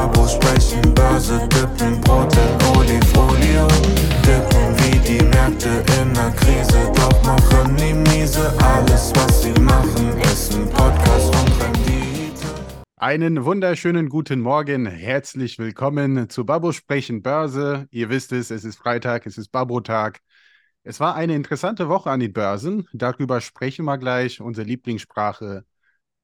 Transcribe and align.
Babo 0.00 0.26
sprechen, 0.26 0.94
Börse 0.94 1.46
dippen, 1.48 2.00
Brot 2.00 2.34
in 2.34 2.78
Olifolie. 2.78 3.68
Dippen 4.24 4.74
wie 4.78 4.98
die 5.06 5.22
Märkte 5.22 5.84
in 6.00 6.14
der 6.14 6.30
Krise, 6.30 6.90
doch 6.94 7.22
machen 7.22 7.76
die 7.76 7.92
miese. 7.92 8.50
Alles, 8.62 9.12
was 9.14 9.42
sie 9.42 9.52
machen, 9.60 10.18
ist 10.22 10.54
ein 10.54 10.70
Podcast 10.70 11.34
und 11.34 11.62
Rendite. 11.62 12.46
Einen 12.96 13.44
wunderschönen 13.44 14.08
guten 14.08 14.40
Morgen. 14.40 14.86
Herzlich 14.86 15.58
willkommen 15.58 16.30
zu 16.30 16.46
Babo 16.46 16.72
Sprechen 16.72 17.20
Börse. 17.20 17.86
Ihr 17.90 18.08
wisst 18.08 18.32
es, 18.32 18.50
es 18.50 18.64
ist 18.64 18.78
Freitag, 18.78 19.26
es 19.26 19.36
ist 19.36 19.52
Babo-Tag. 19.52 20.20
Es 20.82 20.98
war 20.98 21.14
eine 21.14 21.34
interessante 21.34 21.90
Woche 21.90 22.10
an 22.10 22.20
den 22.20 22.32
Börsen. 22.32 22.88
Darüber 22.94 23.42
sprechen 23.42 23.84
wir 23.84 23.98
gleich. 23.98 24.40
Unsere 24.40 24.66
Lieblingssprache 24.66 25.66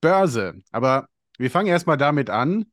Börse. 0.00 0.62
Aber 0.72 1.08
wir 1.36 1.50
fangen 1.50 1.68
erstmal 1.68 1.98
damit 1.98 2.30
an. 2.30 2.64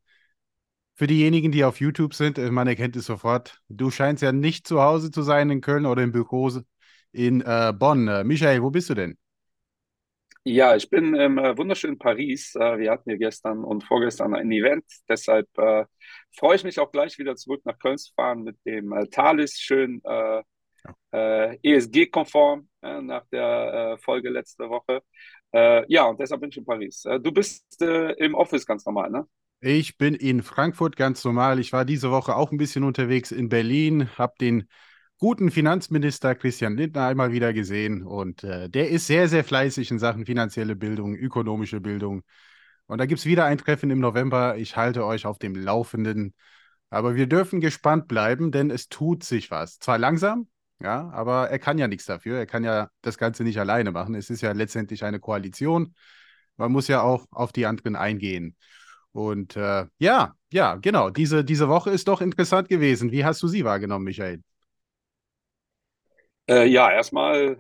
Für 0.96 1.08
diejenigen, 1.08 1.52
die 1.52 1.64
auf 1.64 1.80
YouTube 1.80 2.14
sind, 2.14 2.38
äh, 2.38 2.52
man 2.52 2.68
erkennt 2.68 2.96
es 2.96 3.06
sofort. 3.06 3.62
Du 3.68 3.90
scheinst 3.90 4.22
ja 4.22 4.32
nicht 4.32 4.68
zu 4.68 4.82
Hause 4.82 5.10
zu 5.12 5.24
sein 5.24 5.50
in 5.50 5.62
Köln 5.62 5.86
oder 5.86 6.04
im 6.04 6.12
Büro 6.12 6.52
in 7.12 7.42
äh, 7.42 7.74
Bonn. 7.78 8.08
Äh, 8.08 8.24
Michael, 8.24 8.62
wo 8.62 8.70
bist 8.70 8.90
du 8.90 8.94
denn? 8.94 9.18
Ja, 10.46 10.76
ich 10.76 10.90
bin 10.90 11.16
im 11.16 11.38
äh, 11.38 11.58
wunderschönen 11.58 11.98
Paris. 11.98 12.54
Äh, 12.56 12.78
wir 12.78 12.92
hatten 12.92 13.10
ja 13.10 13.16
gestern 13.16 13.64
und 13.64 13.84
vorgestern 13.84 14.36
ein 14.36 14.52
Event. 14.52 14.84
Deshalb 15.08 15.48
äh, 15.58 15.86
freue 16.38 16.58
ich 16.58 16.66
mich 16.66 16.80
auch 16.80 16.92
gleich 16.92 17.18
wieder 17.18 17.36
zurück 17.38 17.62
nach 17.64 17.80
Köln 17.80 17.98
zu 17.98 18.14
fahren 18.14 18.44
mit 18.44 18.58
dem 18.66 18.92
äh, 18.92 19.08
Thalys. 19.08 19.58
Schön 19.60 20.02
äh, 20.04 20.44
ESG-konform 21.12 22.68
nach 22.82 23.26
der 23.32 23.98
Folge 24.02 24.30
letzte 24.30 24.70
Woche. 24.70 25.02
ja, 25.54 26.06
und 26.06 26.20
deshalb 26.20 26.42
bin 26.42 26.50
ich 26.50 26.58
in 26.58 26.66
Paris. 26.66 27.04
du 27.04 27.32
bist 27.32 27.82
im 27.82 28.36
Office 28.36 28.66
ganz 28.66 28.86
normal, 28.86 29.10
ne? 29.10 29.26
Ich 29.66 29.98
bin 29.98 30.14
in 30.14 30.44
Frankfurt 30.44 30.98
ganz 30.98 31.24
normal. 31.24 31.58
Ich 31.58 31.72
war 31.72 31.86
diese 31.86 32.12
Woche 32.12 32.36
auch 32.36 32.52
ein 32.52 32.58
bisschen 32.58 32.84
unterwegs 32.84 33.32
in 33.32 33.48
Berlin, 33.48 34.10
habe 34.18 34.34
den 34.38 34.68
guten 35.18 35.52
Finanzminister 35.52 36.36
Christian 36.36 36.76
Lindner 36.76 37.08
einmal 37.08 37.32
wieder 37.32 37.54
gesehen 37.54 38.04
und 38.04 38.44
äh, 38.44 38.70
der 38.70 38.90
ist 38.90 39.08
sehr, 39.08 39.30
sehr 39.30 39.46
fleißig 39.46 39.90
in 39.90 40.00
Sachen 40.00 40.26
finanzielle 40.26 40.76
Bildung, 40.76 41.16
ökonomische 41.16 41.80
Bildung. 41.80 42.24
Und 42.88 42.98
da 42.98 43.06
gibt 43.06 43.20
es 43.20 43.26
wieder 43.26 43.46
ein 43.46 43.58
Treffen 43.58 43.90
im 43.90 44.02
November. 44.02 44.58
Ich 44.58 44.76
halte 44.76 45.06
euch 45.06 45.26
auf 45.26 45.40
dem 45.40 45.56
Laufenden. 45.56 46.34
Aber 46.90 47.16
wir 47.16 47.28
dürfen 47.28 47.62
gespannt 47.62 48.10
bleiben, 48.10 48.52
denn 48.52 48.70
es 48.70 48.90
tut 48.90 49.24
sich 49.24 49.50
was. 49.50 49.80
Zwar 49.80 49.98
langsam, 49.98 50.50
ja, 50.82 51.10
aber 51.12 51.50
er 51.52 51.60
kann 51.60 51.78
ja 51.78 51.88
nichts 51.88 52.06
dafür. 52.06 52.38
Er 52.38 52.48
kann 52.48 52.66
ja 52.66 52.90
das 53.02 53.18
Ganze 53.18 53.46
nicht 53.46 53.60
alleine 53.62 53.92
machen. 53.94 54.14
Es 54.16 54.30
ist 54.30 54.42
ja 54.42 54.52
letztendlich 54.52 55.06
eine 55.06 55.22
Koalition. 55.22 55.96
Man 56.58 56.74
muss 56.74 56.90
ja 56.90 57.02
auch 57.02 57.28
auf 57.32 57.54
die 57.54 57.66
anderen 57.66 57.96
eingehen. 57.96 58.58
Und 59.14 59.56
äh, 59.56 59.86
ja, 60.00 60.34
ja, 60.52 60.76
genau. 60.76 61.10
Diese, 61.10 61.46
diese 61.46 61.70
Woche 61.70 61.92
ist 61.92 62.08
doch 62.08 62.20
interessant 62.20 62.68
gewesen. 62.68 63.12
Wie 63.12 63.24
hast 63.24 63.42
du 63.44 63.48
sie 63.48 63.64
wahrgenommen, 63.64 64.06
Michael? 64.06 64.42
Äh, 66.50 66.68
ja, 66.68 66.92
erstmal, 66.92 67.60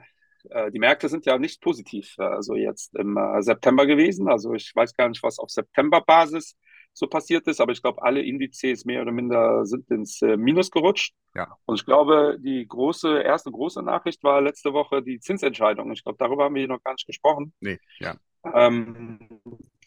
äh, 0.49 0.71
die 0.71 0.79
Märkte 0.79 1.07
sind 1.07 1.25
ja 1.25 1.37
nicht 1.37 1.61
positiv, 1.61 2.15
äh, 2.17 2.23
also 2.23 2.55
jetzt 2.55 2.95
im 2.95 3.15
äh, 3.17 3.41
September 3.41 3.85
gewesen. 3.85 4.27
Also 4.27 4.53
ich 4.53 4.71
weiß 4.75 4.95
gar 4.95 5.07
nicht, 5.09 5.23
was 5.23 5.39
auf 5.39 5.49
September-Basis 5.49 6.57
so 6.93 7.07
passiert 7.07 7.47
ist, 7.47 7.59
aber 7.59 7.71
ich 7.71 7.81
glaube, 7.81 8.03
alle 8.03 8.21
Indizes 8.21 8.85
mehr 8.85 9.01
oder 9.01 9.11
minder 9.11 9.65
sind 9.65 9.89
ins 9.89 10.21
äh, 10.21 10.37
Minus 10.37 10.69
gerutscht. 10.69 11.13
Ja. 11.35 11.57
Und 11.65 11.75
ich 11.79 11.85
glaube, 11.85 12.37
die 12.39 12.67
große, 12.67 13.21
erste 13.21 13.51
große 13.51 13.81
Nachricht 13.81 14.23
war 14.23 14.41
letzte 14.41 14.73
Woche 14.73 15.01
die 15.01 15.19
Zinsentscheidung. 15.19 15.91
Ich 15.91 16.03
glaube, 16.03 16.17
darüber 16.19 16.45
haben 16.45 16.55
wir 16.55 16.67
noch 16.67 16.83
gar 16.83 16.93
nicht 16.93 17.07
gesprochen. 17.07 17.53
Nee, 17.59 17.79
ja. 17.99 18.15
Ähm, 18.53 19.19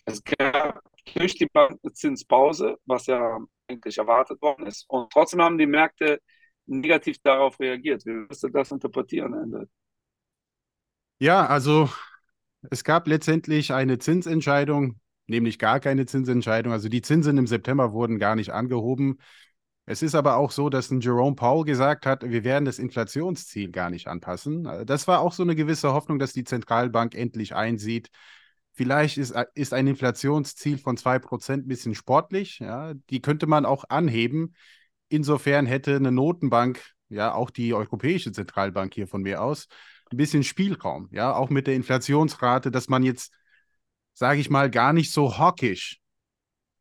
es 0.07 0.23
gab 0.25 0.81
durch 1.15 1.35
die 1.35 1.49
Zinspause, 1.93 2.77
was 2.87 3.07
ja 3.07 3.39
eigentlich 3.69 3.99
erwartet 3.99 4.41
worden 4.41 4.67
ist. 4.67 4.85
Und 4.89 5.13
trotzdem 5.13 5.43
haben 5.43 5.59
die 5.59 5.67
Märkte 5.67 6.21
negativ 6.67 7.19
darauf 7.23 7.59
reagiert. 7.61 8.05
Wie 8.07 8.29
wirst 8.29 8.43
du 8.43 8.49
das 8.49 8.71
interpretieren, 8.71 9.35
Ende? 9.35 9.69
Ja, 11.19 11.47
also 11.47 11.91
es 12.71 12.85
gab 12.85 13.09
letztendlich 13.09 13.73
eine 13.73 13.99
Zinsentscheidung, 13.99 15.01
nämlich 15.27 15.59
gar 15.59 15.81
keine 15.81 16.07
Zinsentscheidung. 16.07 16.73
Also 16.73 16.89
die 16.89 17.03
Zinsen 17.03 17.39
im 17.39 17.47
September 17.47 17.93
wurden 17.93 18.19
gar 18.19 18.37
nicht 18.37 18.53
angehoben. 18.53 19.19
Es 19.87 20.03
ist 20.03 20.15
aber 20.15 20.37
auch 20.37 20.51
so, 20.51 20.69
dass 20.69 20.91
ein 20.91 21.01
Jerome 21.01 21.37
Powell 21.37 21.65
gesagt 21.65 22.07
hat, 22.07 22.29
wir 22.29 22.45
werden 22.45 22.65
das 22.65 22.79
Inflationsziel 22.79 23.71
gar 23.71 23.89
nicht 23.89 24.09
anpassen. 24.09 24.85
Das 24.85 25.07
war 25.07 25.21
auch 25.21 25.33
so 25.33 25.45
eine 25.45 25.55
gewisse 25.55 25.93
Hoffnung, 25.93 26.19
dass 26.19 26.33
die 26.33 26.45
Zentralbank 26.45 27.15
endlich 27.15 27.55
einsieht, 27.55 28.11
Vielleicht 28.77 29.19
ist, 29.19 29.33
äh, 29.33 29.47
ist 29.55 29.73
ein 29.73 29.87
Inflationsziel 29.87 30.79
von 30.79 30.97
2% 30.97 31.65
ein 31.65 31.69
bisschen 31.69 31.95
sportlich. 31.95 32.61
Ja? 32.61 32.95
Die 33.11 33.21
könnte 33.21 33.47
man 33.47 33.67
auch 33.67 33.85
anheben. 33.89 34.55
Insofern 35.09 35.67
hätte 35.67 35.97
eine 35.97 36.13
Notenbank, 36.13 36.83
ja, 37.09 37.33
auch 37.35 37.51
die 37.51 37.75
Europäische 37.75 38.33
Zentralbank 38.33 38.95
hier 38.95 39.07
von 39.07 39.23
mir 39.23 39.43
aus, 39.43 39.69
ein 40.11 40.17
bisschen 40.17 40.43
Spielraum. 40.43 41.09
Ja, 41.13 41.35
auch 41.35 41.51
mit 41.51 41.67
der 41.67 41.75
Inflationsrate, 41.75 42.71
dass 42.71 42.89
man 42.89 43.03
jetzt, 43.03 43.33
sage 44.15 44.41
ich 44.41 44.51
mal, 44.51 44.71
gar 44.71 44.93
nicht 44.93 45.13
so 45.13 45.39
hawkisch 45.39 46.01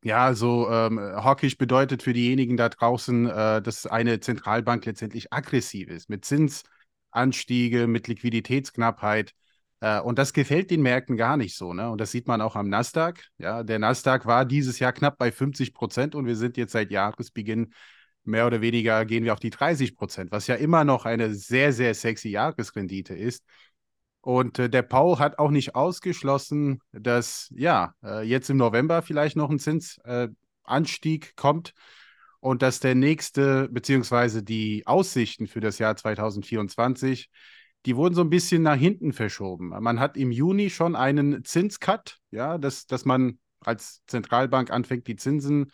ja, 0.06 0.24
also 0.24 0.70
ähm, 0.70 1.00
hawkisch 1.00 1.58
bedeutet 1.58 2.04
für 2.04 2.14
diejenigen 2.14 2.58
da 2.58 2.70
draußen, 2.70 3.28
äh, 3.28 3.62
dass 3.64 3.88
eine 3.88 4.20
Zentralbank 4.20 4.86
letztendlich 4.86 5.34
aggressiv 5.34 5.90
ist, 5.90 6.10
mit 6.12 6.24
Zinsanstiege, 6.26 7.88
mit 7.88 8.08
Liquiditätsknappheit. 8.08 9.34
Äh, 9.80 10.00
und 10.00 10.20
das 10.20 10.34
gefällt 10.34 10.72
den 10.72 10.82
Märkten 10.82 11.18
gar 11.18 11.38
nicht 11.38 11.58
so. 11.58 11.74
Ne? 11.74 11.90
Und 11.90 12.00
das 12.00 12.12
sieht 12.12 12.28
man 12.28 12.42
auch 12.42 12.56
am 12.56 12.70
Nasdaq. 12.70 13.24
Ja, 13.38 13.64
der 13.64 13.80
Nasdaq 13.80 14.26
war 14.26 14.46
dieses 14.46 14.80
Jahr 14.80 14.94
knapp 14.94 15.18
bei 15.18 15.32
50 15.32 15.74
Prozent 15.74 16.16
und 16.16 16.26
wir 16.26 16.36
sind 16.36 16.58
jetzt 16.58 16.72
seit 16.74 16.92
Jahresbeginn 16.92 17.74
mehr 18.26 18.48
oder 18.48 18.62
weniger 18.62 19.06
gehen 19.06 19.24
wir 19.24 19.34
auf 19.34 19.40
die 19.40 19.52
30 19.52 19.96
Prozent, 19.96 20.32
was 20.32 20.48
ja 20.48 20.56
immer 20.56 20.84
noch 20.84 21.06
eine 21.06 21.34
sehr, 21.34 21.72
sehr 21.74 21.94
sexy 21.94 22.30
Jahresrendite 22.30 23.14
ist. 23.14 23.44
Und 24.22 24.58
äh, 24.58 24.70
der 24.70 24.82
Paul 24.82 25.20
hat 25.20 25.38
auch 25.38 25.52
nicht 25.52 25.76
ausgeschlossen, 25.76 26.80
dass 26.92 27.50
ja 27.56 27.94
äh, 28.04 28.28
jetzt 28.28 28.50
im 28.50 28.58
November 28.58 29.04
vielleicht 29.04 29.36
noch 29.36 29.52
ein 29.52 29.60
Zinsanstieg 29.60 31.26
äh, 31.28 31.34
kommt 31.36 31.74
und 32.40 32.62
dass 32.64 32.80
der 32.80 32.96
nächste, 32.96 33.70
beziehungsweise 33.70 34.42
die 34.42 34.88
Aussichten 34.88 35.48
für 35.48 35.60
das 35.60 35.78
Jahr 35.78 35.96
2024 35.96 37.30
die 37.86 37.96
wurden 37.96 38.16
so 38.16 38.22
ein 38.22 38.30
bisschen 38.30 38.64
nach 38.64 38.76
hinten 38.76 39.14
verschoben. 39.14 39.70
Man 39.70 40.00
hat 40.00 40.18
im 40.18 40.32
Juni 40.32 40.70
schon 40.70 40.96
einen 40.96 41.44
Zinscut, 41.44 42.18
ja, 42.32 42.58
dass, 42.58 42.88
dass 42.88 43.06
man 43.06 43.40
als 43.60 44.04
Zentralbank 44.08 44.72
anfängt, 44.72 45.08
die 45.08 45.16
Zinsen 45.16 45.72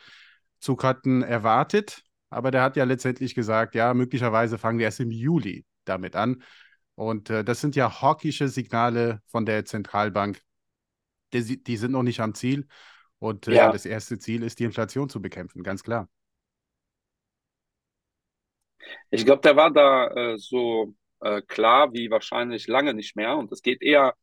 zu 0.60 0.76
cutten, 0.76 1.24
erwartet. 1.24 2.04
Aber 2.30 2.52
der 2.52 2.64
hat 2.64 2.76
ja 2.76 2.84
letztendlich 2.84 3.34
gesagt, 3.36 3.76
ja, 3.76 3.94
möglicherweise 3.94 4.58
fangen 4.58 4.80
wir 4.80 4.86
erst 4.86 5.00
im 5.00 5.12
Juli 5.12 5.66
damit 5.86 6.16
an. 6.16 6.44
Und 6.96 7.30
äh, 7.30 7.44
das 7.44 7.62
sind 7.62 7.76
ja 7.76 8.02
hawkische 8.02 8.48
Signale 8.48 9.22
von 9.28 9.46
der 9.46 9.66
Zentralbank. 9.66 10.42
Die, 11.34 11.64
die 11.64 11.78
sind 11.78 11.92
noch 11.92 12.04
nicht 12.04 12.20
am 12.20 12.34
Ziel. 12.34 12.68
Und 13.20 13.48
äh, 13.48 13.56
ja. 13.56 13.72
das 13.72 13.86
erste 13.86 14.20
Ziel 14.20 14.44
ist, 14.44 14.60
die 14.60 14.66
Inflation 14.66 15.10
zu 15.10 15.22
bekämpfen, 15.22 15.64
ganz 15.64 15.84
klar. 15.84 16.10
Ich 19.10 19.26
glaube, 19.26 19.42
der 19.42 19.56
war 19.56 19.72
da 19.72 20.08
äh, 20.08 20.38
so 20.38 20.94
äh, 21.22 21.42
klar 21.42 21.94
wie 21.94 22.12
wahrscheinlich 22.12 22.68
lange 22.68 22.94
nicht 22.94 23.16
mehr. 23.16 23.38
Und 23.38 23.52
es 23.52 23.62
geht 23.62 23.82
eher 23.82 24.16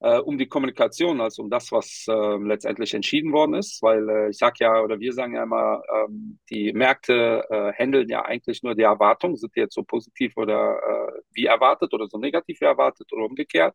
äh, 0.00 0.18
um 0.18 0.38
die 0.38 0.48
Kommunikation 0.48 1.20
als 1.20 1.38
um 1.38 1.50
das, 1.50 1.70
was 1.72 2.06
äh, 2.08 2.36
letztendlich 2.38 2.94
entschieden 2.94 3.32
worden 3.32 3.54
ist. 3.54 3.82
Weil 3.82 4.08
äh, 4.08 4.30
ich 4.30 4.38
sage 4.38 4.56
ja, 4.60 4.82
oder 4.82 4.98
wir 4.98 5.12
sagen 5.12 5.34
ja 5.34 5.42
immer, 5.42 5.82
ähm, 5.94 6.38
die 6.50 6.72
Märkte 6.72 7.44
äh, 7.50 7.72
handeln 7.72 8.08
ja 8.08 8.24
eigentlich 8.24 8.62
nur 8.62 8.74
die 8.74 8.82
Erwartung, 8.82 9.36
sind 9.36 9.54
die 9.54 9.60
jetzt 9.60 9.74
so 9.74 9.82
positiv 9.82 10.36
oder 10.36 10.78
äh, 10.78 11.20
wie 11.32 11.46
erwartet 11.46 11.92
oder 11.92 12.06
so 12.08 12.18
negativ 12.18 12.60
wie 12.60 12.64
erwartet 12.64 13.12
oder 13.12 13.24
umgekehrt. 13.26 13.74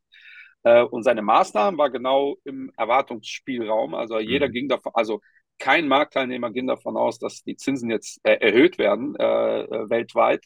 und 0.91 1.03
seine 1.03 1.21
Maßnahmen 1.21 1.77
war 1.77 1.91
genau 1.91 2.37
im 2.43 2.71
Erwartungsspielraum. 2.75 3.93
Also 3.93 4.19
jeder 4.19 4.47
mhm. 4.47 4.53
ging 4.53 4.67
davon, 4.69 4.91
also 4.95 5.21
kein 5.59 5.87
Marktteilnehmer 5.87 6.51
ging 6.51 6.67
davon 6.67 6.97
aus, 6.97 7.19
dass 7.19 7.43
die 7.43 7.55
Zinsen 7.55 7.91
jetzt 7.91 8.19
erhöht 8.23 8.79
werden 8.79 9.13
weltweit. 9.13 10.43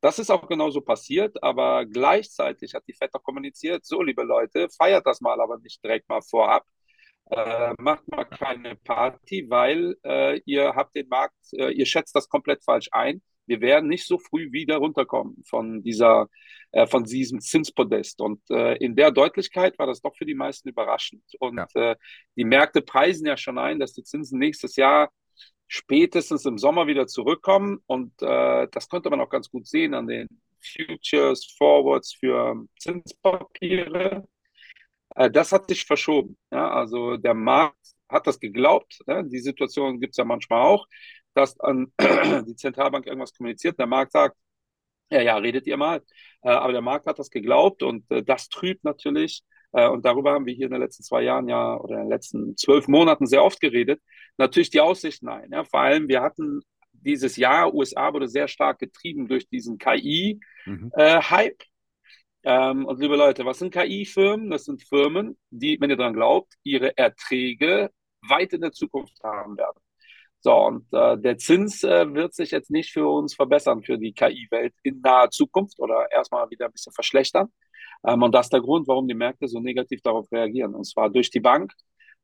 Das 0.00 0.18
ist 0.18 0.30
auch 0.30 0.48
genauso 0.48 0.80
passiert, 0.80 1.42
aber 1.42 1.84
gleichzeitig 1.84 2.74
hat 2.74 2.84
die 2.88 2.94
FED 2.94 3.14
auch 3.14 3.22
kommuniziert, 3.22 3.84
so 3.84 4.02
liebe 4.02 4.22
Leute, 4.22 4.68
feiert 4.70 5.06
das 5.06 5.20
mal 5.20 5.40
aber 5.40 5.58
nicht 5.58 5.82
direkt 5.84 6.08
mal 6.08 6.22
vorab. 6.22 6.64
Äh, 7.30 7.74
macht 7.78 8.08
mal 8.08 8.24
keine 8.24 8.76
Party, 8.76 9.46
weil 9.48 9.94
äh, 10.04 10.40
ihr 10.46 10.74
habt 10.74 10.96
den 10.96 11.08
Markt, 11.08 11.36
äh, 11.52 11.70
ihr 11.70 11.86
schätzt 11.86 12.16
das 12.16 12.28
komplett 12.28 12.64
falsch 12.64 12.88
ein. 12.90 13.22
Wir 13.46 13.60
werden 13.60 13.88
nicht 13.88 14.06
so 14.06 14.18
früh 14.18 14.50
wieder 14.52 14.78
runterkommen 14.78 15.42
von 15.44 15.82
dieser, 15.82 16.28
äh, 16.72 16.86
von 16.86 17.04
diesem 17.04 17.40
Zinspodest. 17.40 18.20
Und 18.20 18.40
äh, 18.50 18.76
in 18.76 18.96
der 18.96 19.12
Deutlichkeit 19.12 19.78
war 19.78 19.86
das 19.86 20.00
doch 20.00 20.16
für 20.16 20.26
die 20.26 20.34
meisten 20.34 20.68
überraschend. 20.68 21.22
Und 21.38 21.58
ja. 21.74 21.92
Äh, 21.92 21.96
die 22.36 22.44
Märkte 22.44 22.82
preisen 22.82 23.26
ja 23.26 23.36
schon 23.36 23.58
ein, 23.58 23.78
dass 23.78 23.92
die 23.92 24.02
Zinsen 24.02 24.38
nächstes 24.38 24.76
Jahr 24.76 25.10
spätestens 25.70 26.44
im 26.46 26.58
Sommer 26.58 26.86
wieder 26.88 27.06
zurückkommen. 27.06 27.78
Und 27.86 28.12
äh, 28.22 28.66
das 28.72 28.88
konnte 28.88 29.08
man 29.08 29.20
auch 29.20 29.30
ganz 29.30 29.48
gut 29.50 29.66
sehen 29.68 29.94
an 29.94 30.08
den 30.08 30.28
Futures, 30.60 31.54
Forwards 31.56 32.14
für 32.14 32.66
Zinspapiere. 32.78 34.26
Äh, 35.14 35.30
das 35.30 35.52
hat 35.52 35.68
sich 35.68 35.84
verschoben. 35.84 36.36
Ja? 36.50 36.70
Also 36.70 37.16
der 37.16 37.34
Markt 37.34 37.76
hat 38.08 38.26
das 38.26 38.40
geglaubt. 38.40 38.98
Ja? 39.06 39.22
Die 39.22 39.38
Situation 39.38 40.00
gibt 40.00 40.12
es 40.14 40.16
ja 40.18 40.24
manchmal 40.24 40.62
auch. 40.62 40.86
dass 41.34 41.58
an 41.60 41.92
die 42.46 42.56
Zentralbank 42.56 43.06
irgendwas 43.06 43.32
kommuniziert. 43.34 43.78
Der 43.78 43.86
Markt 43.86 44.12
sagt, 44.12 44.36
ja, 45.10 45.22
ja, 45.22 45.36
redet 45.36 45.66
ihr 45.66 45.76
mal. 45.76 46.02
Äh, 46.42 46.50
aber 46.50 46.72
der 46.72 46.82
Markt 46.82 47.06
hat 47.06 47.18
das 47.20 47.30
geglaubt 47.30 47.82
und 47.82 48.10
äh, 48.10 48.22
das 48.24 48.48
trübt 48.48 48.84
natürlich. 48.84 49.42
Äh, 49.72 49.88
und 49.88 50.04
darüber 50.04 50.32
haben 50.32 50.46
wir 50.46 50.54
hier 50.54 50.66
in 50.66 50.72
den 50.72 50.80
letzten 50.80 51.02
zwei 51.02 51.22
Jahren 51.22 51.48
ja 51.48 51.76
oder 51.78 51.96
in 51.96 52.02
den 52.02 52.10
letzten 52.10 52.56
zwölf 52.56 52.88
Monaten 52.88 53.26
sehr 53.26 53.44
oft 53.44 53.60
geredet. 53.60 54.00
Natürlich 54.36 54.70
die 54.70 54.80
Aussichten 54.80 55.28
ein. 55.28 55.50
Ja. 55.52 55.64
Vor 55.64 55.80
allem, 55.80 56.08
wir 56.08 56.22
hatten 56.22 56.60
dieses 56.92 57.36
Jahr, 57.36 57.74
USA 57.74 58.12
wurde 58.12 58.28
sehr 58.28 58.48
stark 58.48 58.78
getrieben 58.78 59.26
durch 59.26 59.48
diesen 59.48 59.78
KI-Hype. 59.78 60.42
Mhm. 60.66 60.92
Äh, 60.96 61.50
ähm, 62.42 62.86
und 62.86 63.00
liebe 63.00 63.16
Leute, 63.16 63.44
was 63.44 63.58
sind 63.58 63.72
KI-Firmen? 63.72 64.50
Das 64.50 64.64
sind 64.64 64.82
Firmen, 64.82 65.38
die, 65.50 65.78
wenn 65.80 65.90
ihr 65.90 65.96
daran 65.96 66.14
glaubt, 66.14 66.54
ihre 66.62 66.96
Erträge 66.96 67.90
weit 68.28 68.52
in 68.52 68.62
der 68.62 68.72
Zukunft 68.72 69.22
haben 69.22 69.56
werden. 69.56 69.80
So, 70.42 70.54
und 70.54 70.86
äh, 70.92 71.18
der 71.18 71.36
Zins 71.36 71.84
äh, 71.84 72.14
wird 72.14 72.34
sich 72.34 72.50
jetzt 72.50 72.70
nicht 72.70 72.92
für 72.92 73.06
uns 73.06 73.34
verbessern, 73.34 73.82
für 73.82 73.98
die 73.98 74.12
KI-Welt 74.12 74.72
in 74.82 75.00
naher 75.02 75.30
Zukunft 75.30 75.78
oder 75.78 76.10
erstmal 76.10 76.48
wieder 76.50 76.66
ein 76.66 76.72
bisschen 76.72 76.94
verschlechtern. 76.94 77.52
Ähm, 78.06 78.22
und 78.22 78.34
das 78.34 78.46
ist 78.46 78.52
der 78.52 78.60
Grund, 78.60 78.88
warum 78.88 79.08
die 79.08 79.14
Märkte 79.14 79.48
so 79.48 79.60
negativ 79.60 80.00
darauf 80.02 80.30
reagieren. 80.32 80.74
Und 80.74 80.84
zwar 80.84 81.10
durch 81.10 81.30
die 81.30 81.40
Bank. 81.40 81.72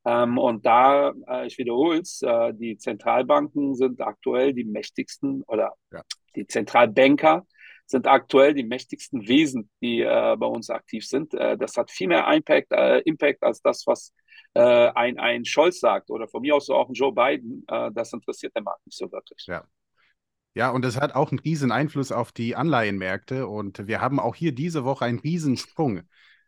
Ähm, 0.05 0.37
und 0.37 0.65
da, 0.65 1.13
äh, 1.27 1.47
ich 1.47 1.57
wiederhole 1.57 1.99
es, 1.99 2.21
äh, 2.21 2.53
die 2.53 2.77
Zentralbanken 2.77 3.75
sind 3.75 4.01
aktuell 4.01 4.53
die 4.53 4.63
mächtigsten 4.63 5.43
oder 5.43 5.73
ja. 5.91 6.01
die 6.35 6.47
Zentralbanker 6.47 7.45
sind 7.85 8.05
aktuell 8.07 8.53
die 8.53 8.63
mächtigsten 8.63 9.27
Wesen, 9.27 9.69
die 9.81 10.01
äh, 10.01 10.35
bei 10.37 10.45
uns 10.45 10.69
aktiv 10.69 11.05
sind. 11.05 11.33
Äh, 11.33 11.57
das 11.57 11.75
hat 11.77 11.89
viel 11.89 12.07
mehr 12.07 12.27
Impact, 12.31 12.71
äh, 12.71 12.99
Impact 12.99 13.43
als 13.43 13.61
das, 13.61 13.87
was 13.87 14.13
äh, 14.53 14.61
ein, 14.61 15.17
ein 15.19 15.45
Scholz 15.45 15.79
sagt 15.79 16.09
oder 16.09 16.27
von 16.27 16.41
mir 16.41 16.55
aus 16.55 16.67
so 16.67 16.75
auch 16.75 16.89
ein 16.89 16.93
Joe 16.93 17.13
Biden, 17.13 17.65
das 17.67 18.13
interessiert 18.13 18.55
den 18.55 18.63
Markt 18.63 18.85
nicht 18.85 18.97
so 18.97 19.11
wirklich. 19.11 19.45
Ja. 19.47 19.63
Ja, 20.57 20.71
und 20.71 20.83
es 20.85 20.99
hat 20.99 21.13
auch 21.13 21.29
einen 21.29 21.37
riesen 21.37 21.71
Einfluss 21.71 22.11
auf 22.11 22.31
die 22.31 22.55
Anleihenmärkte. 22.55 23.45
Und 23.45 23.87
wir 23.87 24.01
haben 24.01 24.19
auch 24.19 24.33
hier 24.33 24.53
diese 24.55 24.83
Woche 24.83 25.05
einen 25.05 25.19
Riesensprung. 25.19 26.01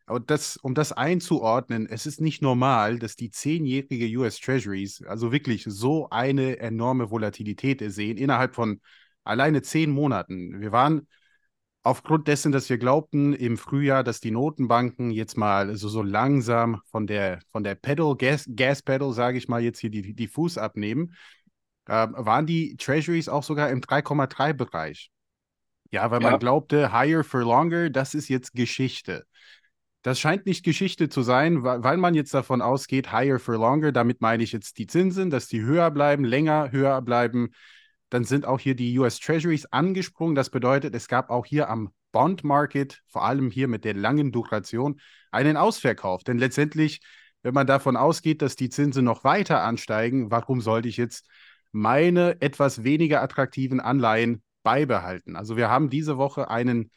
Und 0.07 0.31
das, 0.31 0.57
um 0.57 0.73
das 0.73 0.91
einzuordnen, 0.91 1.85
es 1.87 2.07
ist 2.07 2.19
nicht 2.19 2.41
normal, 2.41 2.97
dass 2.97 3.15
die 3.15 3.29
zehnjährige 3.29 4.07
US 4.17 4.39
Treasuries 4.39 5.03
also 5.03 5.31
wirklich 5.31 5.63
so 5.67 6.09
eine 6.09 6.57
enorme 6.57 7.11
Volatilität 7.11 7.83
sehen 7.91 8.17
innerhalb 8.17 8.55
von 8.55 8.81
alleine 9.23 9.61
zehn 9.61 9.91
Monaten. 9.91 10.59
Wir 10.59 10.71
waren 10.71 11.07
aufgrund 11.83 12.27
dessen, 12.27 12.51
dass 12.51 12.67
wir 12.67 12.79
glaubten 12.79 13.33
im 13.33 13.59
Frühjahr, 13.59 14.03
dass 14.03 14.21
die 14.21 14.31
Notenbanken 14.31 15.11
jetzt 15.11 15.37
mal 15.37 15.77
so, 15.77 15.87
so 15.87 16.01
langsam 16.01 16.81
von 16.89 17.05
der, 17.05 17.41
von 17.51 17.63
der 17.63 17.75
Pedal, 17.75 18.15
Gas, 18.15 18.49
Gas 18.55 18.81
Pedal, 18.81 19.13
sage 19.13 19.37
ich 19.37 19.47
mal, 19.47 19.61
jetzt 19.61 19.77
hier 19.77 19.91
die, 19.91 20.15
die 20.15 20.27
Fuß 20.27 20.57
abnehmen, 20.57 21.13
äh, 21.89 22.07
waren 22.11 22.45
die 22.45 22.77
Treasuries 22.77 23.29
auch 23.29 23.43
sogar 23.43 23.69
im 23.69 23.81
3,3-Bereich. 23.81 25.11
Ja, 25.91 26.11
weil 26.11 26.21
ja. 26.21 26.31
man 26.31 26.39
glaubte, 26.39 26.93
higher 26.93 27.23
for 27.23 27.41
longer, 27.41 27.89
das 27.89 28.13
ist 28.13 28.29
jetzt 28.29 28.53
Geschichte. 28.53 29.25
Das 30.01 30.19
scheint 30.19 30.45
nicht 30.45 30.63
Geschichte 30.63 31.09
zu 31.09 31.23
sein, 31.23 31.63
weil 31.63 31.97
man 31.97 32.13
jetzt 32.13 32.33
davon 32.33 32.61
ausgeht, 32.61 33.11
higher 33.11 33.39
for 33.39 33.55
longer, 33.57 33.91
damit 33.91 34.21
meine 34.21 34.43
ich 34.43 34.53
jetzt 34.53 34.77
die 34.77 34.87
Zinsen, 34.87 35.29
dass 35.29 35.47
die 35.47 35.61
höher 35.61 35.91
bleiben, 35.91 36.23
länger 36.23 36.71
höher 36.71 37.01
bleiben 37.01 37.49
dann 38.09 38.23
sind 38.23 38.45
auch 38.45 38.59
hier 38.59 38.75
die 38.75 38.97
US 38.99 39.19
Treasuries 39.19 39.65
angesprungen. 39.67 40.35
Das 40.35 40.49
bedeutet, 40.49 40.95
es 40.95 41.07
gab 41.07 41.29
auch 41.29 41.45
hier 41.45 41.69
am 41.69 41.93
Bond 42.11 42.43
Market, 42.43 43.01
vor 43.07 43.23
allem 43.23 43.51
hier 43.51 43.67
mit 43.67 43.85
der 43.85 43.93
langen 43.93 44.31
Duration, 44.31 44.99
einen 45.31 45.57
Ausverkauf. 45.57 46.23
Denn 46.23 46.39
letztendlich, 46.39 47.01
wenn 47.43 47.53
man 47.53 47.67
davon 47.67 47.95
ausgeht, 47.95 48.41
dass 48.41 48.55
die 48.55 48.69
Zinsen 48.69 49.05
noch 49.05 49.23
weiter 49.23 49.61
ansteigen, 49.61 50.31
warum 50.31 50.61
sollte 50.61 50.87
ich 50.87 50.97
jetzt 50.97 51.27
meine 51.71 52.41
etwas 52.41 52.83
weniger 52.83 53.21
attraktiven 53.21 53.79
Anleihen 53.79 54.43
beibehalten? 54.63 55.35
Also 55.35 55.57
wir 55.57 55.69
haben 55.69 55.89
diese 55.89 56.17
Woche 56.17 56.49
einen 56.49 56.91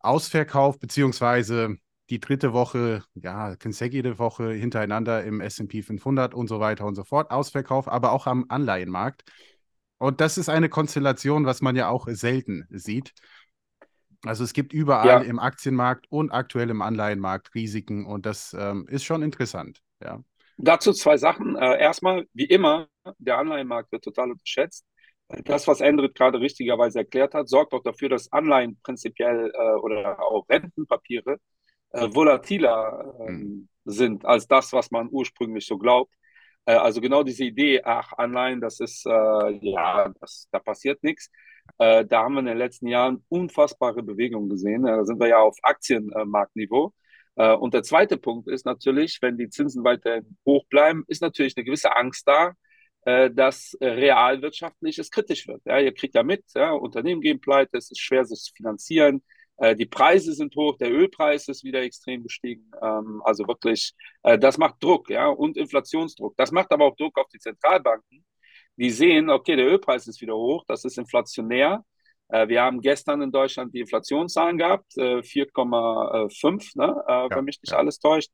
Ausverkauf 0.00 0.78
beziehungsweise 0.78 1.76
die 2.10 2.20
dritte 2.20 2.52
Woche, 2.52 3.02
ja, 3.14 3.56
consecutive 3.56 4.18
Woche 4.18 4.52
hintereinander 4.52 5.24
im 5.24 5.40
S&P 5.40 5.82
500 5.82 6.34
und 6.34 6.48
so 6.48 6.60
weiter 6.60 6.84
und 6.84 6.94
so 6.94 7.04
fort 7.04 7.30
Ausverkauf, 7.30 7.88
aber 7.88 8.12
auch 8.12 8.26
am 8.26 8.44
Anleihenmarkt. 8.48 9.24
Und 9.98 10.20
das 10.20 10.36
ist 10.36 10.50
eine 10.50 10.68
Konstellation, 10.68 11.46
was 11.46 11.62
man 11.62 11.76
ja 11.76 11.88
auch 11.88 12.06
selten 12.10 12.66
sieht. 12.68 13.14
Also 14.22 14.44
es 14.44 14.52
gibt 14.52 14.72
überall 14.72 15.06
ja. 15.06 15.18
im 15.20 15.38
Aktienmarkt 15.38 16.06
und 16.10 16.30
aktuell 16.30 16.70
im 16.70 16.82
Anleihenmarkt 16.82 17.54
Risiken 17.54 18.06
und 18.06 18.26
das 18.26 18.54
ähm, 18.58 18.86
ist 18.88 19.04
schon 19.04 19.22
interessant. 19.22 19.80
Ja. 20.02 20.22
Dazu 20.56 20.92
zwei 20.92 21.16
Sachen. 21.16 21.56
Äh, 21.56 21.80
erstmal, 21.80 22.26
wie 22.32 22.44
immer, 22.44 22.88
der 23.18 23.38
Anleihenmarkt 23.38 23.92
wird 23.92 24.04
total 24.04 24.32
unterschätzt. 24.32 24.86
Das, 25.44 25.66
was 25.66 25.80
Endrit 25.80 26.14
gerade 26.14 26.38
richtigerweise 26.40 27.00
erklärt 27.00 27.34
hat, 27.34 27.48
sorgt 27.48 27.72
auch 27.72 27.82
dafür, 27.82 28.08
dass 28.08 28.30
Anleihen 28.30 28.78
prinzipiell 28.82 29.50
äh, 29.54 29.74
oder 29.80 30.22
auch 30.22 30.48
Rentenpapiere 30.48 31.38
äh, 31.90 32.08
volatiler 32.14 33.14
mhm. 33.28 33.68
sind 33.84 34.24
als 34.24 34.46
das, 34.46 34.72
was 34.72 34.90
man 34.90 35.08
ursprünglich 35.10 35.66
so 35.66 35.78
glaubt. 35.78 36.12
Äh, 36.66 36.74
also 36.74 37.00
genau 37.00 37.22
diese 37.22 37.44
Idee, 37.44 37.82
ach, 37.84 38.12
Anleihen, 38.16 38.60
das 38.60 38.80
ist, 38.80 39.06
äh, 39.06 39.50
ja, 39.60 40.12
das, 40.20 40.48
da 40.52 40.58
passiert 40.58 41.02
nichts. 41.02 41.30
Äh, 41.78 42.04
da 42.04 42.24
haben 42.24 42.34
wir 42.34 42.40
in 42.40 42.46
den 42.46 42.58
letzten 42.58 42.88
Jahren 42.88 43.24
unfassbare 43.28 44.02
Bewegungen 44.02 44.48
gesehen. 44.48 44.86
Äh, 44.86 44.96
da 44.96 45.04
sind 45.04 45.20
wir 45.20 45.28
ja 45.28 45.38
auf 45.38 45.56
Aktienmarktniveau. 45.62 46.92
Äh, 47.36 47.54
und 47.54 47.74
der 47.74 47.82
zweite 47.82 48.16
Punkt 48.16 48.48
ist 48.48 48.66
natürlich, 48.66 49.18
wenn 49.22 49.36
die 49.36 49.48
Zinsen 49.48 49.84
weiterhin 49.84 50.36
hoch 50.44 50.64
bleiben, 50.66 51.04
ist 51.08 51.22
natürlich 51.22 51.56
eine 51.56 51.64
gewisse 51.64 51.94
Angst 51.96 52.26
da, 52.28 52.52
äh, 53.04 53.30
dass 53.30 53.76
realwirtschaftlich 53.80 54.98
es 54.98 55.10
kritisch 55.10 55.46
wird. 55.48 55.62
Ja, 55.64 55.78
ihr 55.78 55.92
kriegt 55.94 56.14
ja 56.14 56.22
mit, 56.22 56.44
ja, 56.54 56.72
Unternehmen 56.72 57.20
gehen 57.20 57.40
pleite, 57.40 57.76
es 57.78 57.90
ist 57.90 58.00
schwer, 58.00 58.24
sich 58.24 58.40
zu 58.40 58.52
finanzieren. 58.54 59.22
Äh, 59.56 59.76
die 59.76 59.86
Preise 59.86 60.32
sind 60.32 60.54
hoch, 60.56 60.76
der 60.78 60.92
Ölpreis 60.92 61.48
ist 61.48 61.64
wieder 61.64 61.82
extrem 61.82 62.22
gestiegen. 62.22 62.70
Ähm, 62.82 63.22
also 63.24 63.46
wirklich, 63.46 63.94
das 64.22 64.58
macht 64.58 64.82
Druck, 64.82 65.10
ja, 65.10 65.28
und 65.28 65.56
Inflationsdruck. 65.56 66.36
Das 66.36 66.50
macht 66.52 66.72
aber 66.72 66.86
auch 66.86 66.96
Druck 66.96 67.18
auf 67.18 67.28
die 67.28 67.38
Zentralbanken. 67.38 68.24
Die 68.76 68.90
sehen, 68.90 69.30
okay, 69.30 69.56
der 69.56 69.66
Ölpreis 69.66 70.08
ist 70.08 70.20
wieder 70.20 70.34
hoch, 70.34 70.64
das 70.66 70.84
ist 70.84 70.98
inflationär. 70.98 71.84
Äh, 72.28 72.48
wir 72.48 72.62
haben 72.62 72.80
gestern 72.80 73.22
in 73.22 73.32
Deutschland 73.32 73.74
die 73.74 73.80
Inflationszahlen 73.80 74.58
gehabt, 74.58 74.92
4,5, 74.96 76.78
ne, 76.78 77.04
ja, 77.08 77.28
wenn 77.30 77.44
mich 77.44 77.60
nicht 77.62 77.72
ja. 77.72 77.78
alles 77.78 77.98
täuscht. 77.98 78.30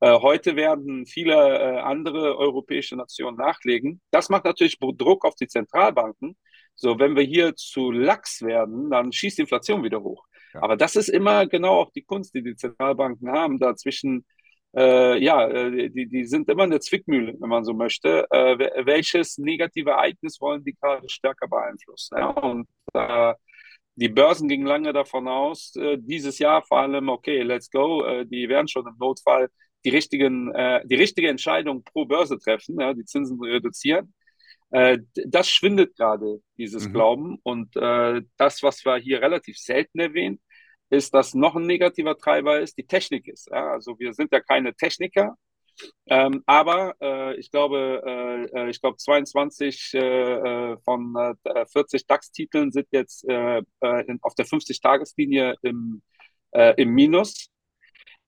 Heute 0.00 0.56
werden 0.56 1.06
viele 1.06 1.82
andere 1.82 2.36
europäische 2.36 2.94
Nationen 2.94 3.38
nachlegen. 3.38 4.02
Das 4.10 4.28
macht 4.28 4.44
natürlich 4.44 4.76
Druck 4.78 5.24
auf 5.24 5.34
die 5.34 5.46
Zentralbanken. 5.46 6.36
So, 6.74 6.98
wenn 6.98 7.16
wir 7.16 7.22
hier 7.22 7.54
zu 7.54 7.90
lax 7.90 8.42
werden, 8.42 8.90
dann 8.90 9.12
schießt 9.12 9.38
die 9.38 9.42
Inflation 9.42 9.82
wieder 9.82 10.02
hoch. 10.02 10.26
Aber 10.54 10.76
das 10.76 10.96
ist 10.96 11.08
immer 11.08 11.46
genau 11.46 11.80
auch 11.80 11.90
die 11.92 12.02
Kunst, 12.02 12.34
die 12.34 12.42
die 12.42 12.56
Zentralbanken 12.56 13.30
haben, 13.30 13.58
dazwischen, 13.58 14.24
äh, 14.76 15.22
ja, 15.22 15.46
äh, 15.48 15.88
die, 15.90 16.06
die 16.06 16.24
sind 16.24 16.48
immer 16.48 16.64
eine 16.64 16.80
Zwickmühle, 16.80 17.34
wenn 17.38 17.48
man 17.48 17.64
so 17.64 17.74
möchte. 17.74 18.26
Äh, 18.30 18.58
welches 18.84 19.38
negative 19.38 19.90
Ereignis 19.90 20.40
wollen 20.40 20.64
die 20.64 20.74
gerade 20.74 21.08
stärker 21.08 21.46
beeinflussen? 21.46 22.18
Ja? 22.18 22.30
Und 22.30 22.66
äh, 22.92 23.34
die 23.94 24.08
Börsen 24.08 24.48
gingen 24.48 24.66
lange 24.66 24.92
davon 24.92 25.28
aus, 25.28 25.76
äh, 25.76 25.96
dieses 26.00 26.38
Jahr 26.40 26.62
vor 26.62 26.80
allem, 26.80 27.08
okay, 27.08 27.42
let's 27.42 27.70
go, 27.70 28.02
äh, 28.04 28.26
die 28.26 28.48
werden 28.48 28.66
schon 28.66 28.86
im 28.86 28.96
Notfall 28.98 29.48
die, 29.84 29.90
richtigen, 29.90 30.50
die 30.86 30.94
richtige 30.94 31.28
Entscheidung 31.28 31.84
pro 31.84 32.06
Börse 32.06 32.38
treffen, 32.38 32.80
ja, 32.80 32.94
die 32.94 33.04
Zinsen 33.04 33.38
reduzieren. 33.38 34.14
Das 34.70 35.50
schwindet 35.50 35.94
gerade, 35.94 36.40
dieses 36.56 36.88
mhm. 36.88 36.92
Glauben. 36.94 37.38
Und 37.42 37.76
das, 37.76 38.62
was 38.62 38.82
wir 38.86 38.96
hier 38.96 39.20
relativ 39.20 39.58
selten 39.58 39.98
erwähnen, 39.98 40.40
ist, 40.94 41.14
dass 41.14 41.34
noch 41.34 41.56
ein 41.56 41.66
negativer 41.66 42.16
Treiber 42.16 42.60
ist, 42.60 42.78
die 42.78 42.86
Technik 42.86 43.28
ist. 43.28 43.48
Ja? 43.50 43.72
Also 43.72 43.98
wir 43.98 44.14
sind 44.14 44.32
ja 44.32 44.40
keine 44.40 44.74
Techniker, 44.74 45.36
ähm, 46.06 46.42
aber 46.46 46.94
äh, 47.00 47.36
ich 47.36 47.50
glaube, 47.50 48.02
äh, 48.06 48.60
äh 48.60 48.70
ich 48.70 48.80
glaube 48.80 48.96
22 48.96 49.94
äh, 49.94 50.76
von 50.84 51.36
40 51.72 52.06
DAX-Titeln 52.06 52.72
sind 52.72 52.88
jetzt 52.90 53.24
in, 53.24 54.18
auf 54.22 54.34
der 54.34 54.46
50-Tageslinie 54.46 55.56
im, 55.62 56.02
im 56.52 56.90
Minus. 56.90 57.48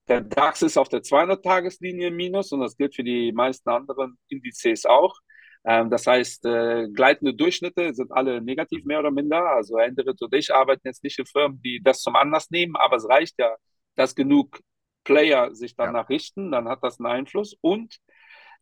Der 0.08 0.20
DAX 0.20 0.62
ist 0.62 0.78
auf 0.78 0.88
der 0.88 1.02
200-Tageslinie 1.02 2.08
im 2.08 2.16
Minus 2.16 2.52
und 2.52 2.61
das 2.61 2.76
gilt 2.76 2.94
für 2.94 3.04
die 3.04 3.32
meisten 3.32 3.68
anderen 3.68 4.18
Indizes 4.28 4.87
auch. 4.87 5.16
Ähm, 5.66 5.90
das 5.90 6.06
heißt, 6.06 6.46
äh, 6.46 6.88
gleitende 6.92 7.35
Durchschnitte 7.35 7.92
sind 7.92 8.12
alle 8.12 8.40
negativ 8.40 8.85
mehr 8.85 9.00
oder 9.00 9.11
minder. 9.11 9.44
Also 9.44 9.78
Endrit 9.78 10.23
und 10.23 10.35
ich 10.35 10.54
arbeiten 10.54 10.87
jetzt 10.87 11.02
nicht 11.04 11.18
in 11.18 11.26
Firmen, 11.26 11.61
die 11.62 11.80
das 11.82 12.00
zum 12.02 12.16
Anlass 12.16 12.50
nehmen, 12.50 12.76
aber 12.76 12.96
es 12.96 13.08
reicht 13.08 13.35
ja, 13.38 13.56
dass 13.96 14.14
genug 14.14 14.61
Player 15.04 15.54
sich 15.54 15.75
danach 15.76 16.08
ja. 16.08 16.16
richten, 16.16 16.52
dann 16.52 16.68
hat 16.68 16.82
das 16.82 17.00
einen 17.00 17.06
Einfluss. 17.06 17.56
Und 17.61 17.96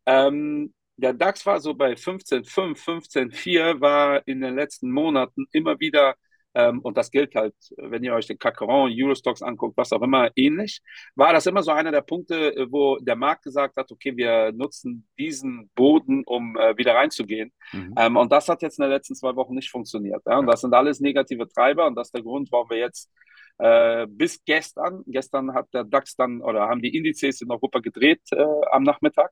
ähm, 0.06 0.75
der 0.96 1.12
DAX 1.12 1.44
war 1.46 1.61
so 1.61 1.75
bei 1.75 1.92
15,5, 1.94 2.78
15,4, 2.78 3.80
war 3.80 4.26
in 4.26 4.40
den 4.40 4.54
letzten 4.54 4.90
Monaten 4.90 5.46
immer 5.52 5.80
wieder 5.80 6.14
ähm, 6.54 6.80
und 6.80 6.96
das 6.96 7.11
gilt 7.11 7.34
halt, 7.34 7.54
wenn 7.76 8.04
ihr 8.04 8.14
euch 8.14 8.26
den 8.26 8.38
Cacaron, 8.38 8.90
Eurostox 8.92 9.42
anguckt, 9.42 9.76
was 9.76 9.92
auch 9.92 10.02
immer, 10.02 10.30
ähnlich, 10.37 10.80
war 11.14 11.32
das 11.32 11.46
immer 11.46 11.62
so 11.62 11.73
einer 11.73 11.90
der 11.90 12.02
Punkte, 12.02 12.54
äh, 12.56 12.66
wo 12.70 12.96
der 12.99 13.16
Markt 13.16 13.42
gesagt 13.42 13.76
hat, 13.76 13.90
okay, 13.90 14.16
wir 14.16 14.52
nutzen 14.52 15.08
diesen 15.18 15.70
Boden, 15.75 16.23
um 16.25 16.56
äh, 16.56 16.76
wieder 16.76 16.94
reinzugehen. 16.94 17.52
Mhm. 17.73 17.94
Ähm, 17.96 18.16
und 18.16 18.30
das 18.32 18.49
hat 18.49 18.62
jetzt 18.62 18.78
in 18.78 18.82
den 18.82 18.92
letzten 18.92 19.14
zwei 19.14 19.34
Wochen 19.37 19.54
nicht 19.54 19.70
funktioniert. 19.70 20.23
Ja? 20.26 20.38
Und 20.38 20.46
das 20.46 20.61
sind 20.61 20.75
alles 20.75 21.00
negative 21.00 21.49
Treiber 21.49 21.87
und 21.87 21.96
das 21.96 22.08
ist 22.08 22.14
der 22.14 22.23
Grund, 22.23 22.50
warum 22.52 22.70
wir 22.70 22.78
jetzt 22.78 23.11
äh, 23.58 24.06
bis 24.08 24.44
gestern, 24.44 25.04
gestern 25.06 25.54
hat 25.54 25.73
der 25.73 25.84
DAX 25.84 26.16
dann 26.16 26.40
oder 26.40 26.68
haben 26.68 26.82
die 26.82 26.96
Indizes 26.96 27.40
in 27.40 27.50
Europa 27.50 27.80
gedreht 27.80 28.20
äh, 28.32 28.44
am 28.70 28.82
Nachmittag. 28.82 29.30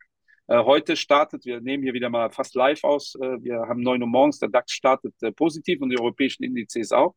Äh, 0.52 0.64
heute 0.64 0.97
startet, 0.97 1.47
wir 1.47 1.62
nehmen 1.62 1.82
hier 1.82 1.94
wieder 1.94 2.11
mal 2.11 2.30
fast 2.30 2.54
live 2.54 2.85
aus, 2.85 3.14
äh, 3.14 3.42
wir 3.42 3.61
haben 3.68 3.80
9 3.80 4.02
Uhr 4.02 4.09
morgens, 4.09 4.38
der 4.38 4.50
DAX 4.50 4.73
startet 4.73 5.14
äh, 5.23 5.32
positiv 5.32 5.80
und 5.80 5.88
die 5.88 5.99
europäischen 5.99 6.44
Indizes 6.44 6.92
auch. 6.92 7.14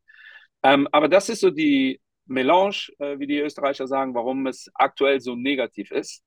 Ähm, 0.64 0.88
aber 0.94 1.10
das 1.10 1.28
ist 1.28 1.42
so 1.42 1.50
die 1.52 2.00
Melange, 2.28 2.88
wie 2.98 3.28
die 3.28 3.40
Österreicher 3.40 3.88
sagen, 3.88 4.16
warum 4.16 4.48
es 4.48 4.72
aktuell 4.74 5.20
so 5.22 5.36
negativ 5.36 5.92
ist. 5.92 6.24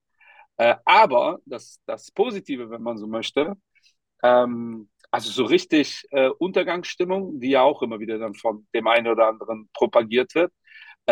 aber 0.85 1.39
das, 1.45 1.79
das 1.85 2.11
Positive, 2.11 2.69
wenn 2.69 2.81
man 2.83 2.97
so 2.97 3.07
möchte, 3.07 3.55
ähm, 4.23 4.89
also 5.11 5.31
so 5.31 5.45
richtig 5.45 6.05
Untergangsstimmung, 6.39 7.39
die 7.39 7.49
ja 7.51 7.63
auch 7.63 7.81
immer 7.81 7.99
wieder 7.99 8.19
dann 8.19 8.35
von 8.35 8.67
dem 8.73 8.87
einen 8.87 9.07
oder 9.07 9.27
anderen 9.27 9.69
propagiert 9.73 10.35
wird, 10.35 10.53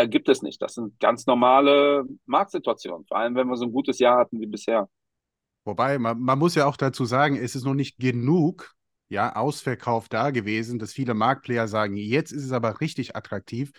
gibt 0.10 0.30
es 0.30 0.42
nicht. 0.42 0.62
Das 0.62 0.76
sind 0.76 1.00
ganz 1.00 1.26
normale 1.28 2.06
Marktsituationen, 2.26 3.06
vor 3.08 3.18
allem 3.18 3.36
wenn 3.36 3.48
wir 3.48 3.58
so 3.58 3.66
ein 3.66 3.74
gutes 3.74 4.00
Jahr 4.00 4.20
hatten 4.20 4.40
wie 4.40 4.48
bisher. 4.48 4.88
Wobei, 5.68 6.00
man, 6.00 6.20
man 6.20 6.40
muss 6.40 6.56
ja 6.56 6.66
auch 6.66 6.78
dazu 6.78 7.04
sagen, 7.04 7.36
es 7.36 7.54
ist 7.54 7.66
noch 7.66 7.74
nicht 7.74 7.98
genug 8.00 8.74
ja, 9.10 9.36
Ausverkauf 9.36 10.08
da 10.08 10.32
gewesen, 10.32 10.80
dass 10.80 10.94
viele 10.94 11.14
Marktplayer 11.14 11.68
sagen, 11.68 11.98
jetzt 11.98 12.32
ist 12.32 12.46
es 12.46 12.54
aber 12.54 12.80
richtig 12.80 13.18
attraktiv. 13.18 13.72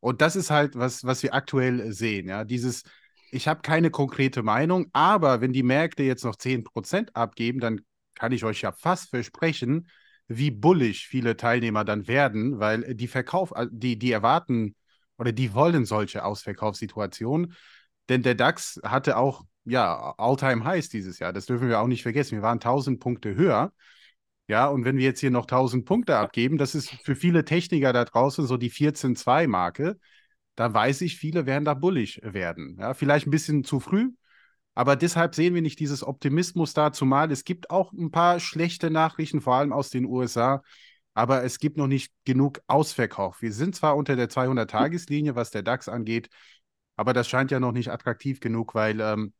Und 0.00 0.22
das 0.22 0.36
ist 0.36 0.50
halt, 0.50 0.74
was, 0.74 1.04
was 1.04 1.22
wir 1.22 1.34
aktuell 1.34 1.92
sehen. 1.92 2.28
Ja, 2.28 2.44
dieses, 2.44 2.82
ich 3.30 3.46
habe 3.46 3.60
keine 3.60 3.90
konkrete 3.90 4.42
Meinung, 4.42 4.86
aber 4.94 5.42
wenn 5.42 5.52
die 5.52 5.62
Märkte 5.62 6.02
jetzt 6.02 6.24
noch 6.24 6.36
10% 6.36 7.14
abgeben, 7.14 7.60
dann 7.60 7.82
kann 8.14 8.32
ich 8.32 8.44
euch 8.44 8.62
ja 8.62 8.72
fast 8.72 9.10
versprechen, 9.10 9.88
wie 10.28 10.50
bullig 10.50 11.06
viele 11.06 11.36
Teilnehmer 11.36 11.84
dann 11.84 12.08
werden, 12.08 12.58
weil 12.58 12.94
die 12.94 13.08
Verkauf, 13.08 13.52
äh, 13.54 13.66
die, 13.70 13.98
die 13.98 14.12
erwarten 14.12 14.74
oder 15.18 15.32
die 15.32 15.52
wollen 15.52 15.84
solche 15.84 16.24
Ausverkaufssituationen. 16.24 17.54
Denn 18.08 18.22
der 18.22 18.34
DAX 18.34 18.80
hatte 18.82 19.18
auch 19.18 19.44
ja, 19.64 20.14
All-Time-Highs 20.18 20.88
dieses 20.88 21.18
Jahr. 21.18 21.32
Das 21.32 21.46
dürfen 21.46 21.68
wir 21.68 21.80
auch 21.80 21.86
nicht 21.86 22.02
vergessen. 22.02 22.36
Wir 22.36 22.42
waren 22.42 22.58
1000 22.58 23.00
Punkte 23.00 23.34
höher. 23.34 23.72
Ja, 24.48 24.66
und 24.68 24.84
wenn 24.84 24.96
wir 24.96 25.04
jetzt 25.04 25.20
hier 25.20 25.30
noch 25.30 25.46
1000 25.46 25.84
Punkte 25.86 26.16
abgeben, 26.18 26.58
das 26.58 26.74
ist 26.74 26.90
für 27.04 27.14
viele 27.14 27.44
Techniker 27.44 27.92
da 27.92 28.04
draußen 28.04 28.46
so 28.46 28.56
die 28.56 28.70
14-2-Marke. 28.70 29.98
Da 30.56 30.74
weiß 30.74 31.00
ich, 31.02 31.16
viele 31.16 31.46
werden 31.46 31.64
da 31.64 31.74
bullig 31.74 32.20
werden. 32.22 32.76
Ja, 32.78 32.94
vielleicht 32.94 33.26
ein 33.26 33.30
bisschen 33.30 33.64
zu 33.64 33.80
früh, 33.80 34.10
aber 34.74 34.96
deshalb 34.96 35.34
sehen 35.34 35.54
wir 35.54 35.62
nicht 35.62 35.80
dieses 35.80 36.02
Optimismus 36.06 36.74
da, 36.74 36.92
zumal 36.92 37.30
es 37.30 37.44
gibt 37.44 37.70
auch 37.70 37.92
ein 37.92 38.10
paar 38.10 38.40
schlechte 38.40 38.90
Nachrichten, 38.90 39.40
vor 39.40 39.54
allem 39.54 39.72
aus 39.72 39.90
den 39.90 40.04
USA, 40.04 40.62
aber 41.14 41.44
es 41.44 41.58
gibt 41.58 41.76
noch 41.76 41.86
nicht 41.86 42.12
genug 42.24 42.60
Ausverkauf. 42.66 43.42
Wir 43.42 43.52
sind 43.52 43.74
zwar 43.74 43.96
unter 43.96 44.16
der 44.16 44.28
200-Tageslinie, 44.28 45.34
was 45.34 45.50
der 45.50 45.62
DAX 45.62 45.88
angeht, 45.88 46.28
aber 46.96 47.12
das 47.12 47.28
scheint 47.28 47.50
ja 47.50 47.60
noch 47.60 47.72
nicht 47.72 47.90
attraktiv 47.90 48.40
genug, 48.40 48.74
weil 48.74 49.00
ähm, 49.00 49.32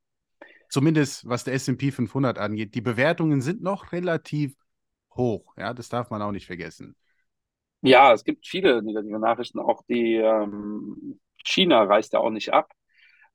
zumindest 0.73 1.29
was 1.29 1.45
der 1.45 1.55
SP 1.55 1.93
500 1.93 2.39
angeht, 2.39 2.75
die 2.75 2.81
Bewertungen 2.81 3.43
sind 3.43 3.63
noch 3.63 3.93
relativ 3.93 4.57
hoch. 5.15 5.55
Ja, 5.57 5.75
das 5.75 5.91
darf 5.91 6.11
man 6.11 6.23
auch 6.23 6.33
nicht 6.33 6.47
vergessen. 6.47 6.97
Ja, 7.83 8.13
es 8.13 8.25
gibt 8.25 8.47
viele 8.47 8.83
negative 8.83 9.19
Nachrichten. 9.19 9.59
Auch 9.59 9.83
die 9.87 10.15
ähm, 10.15 11.21
China 11.45 11.83
reißt 11.83 12.15
ja 12.15 12.21
auch 12.21 12.31
nicht 12.31 12.53
ab. 12.53 12.71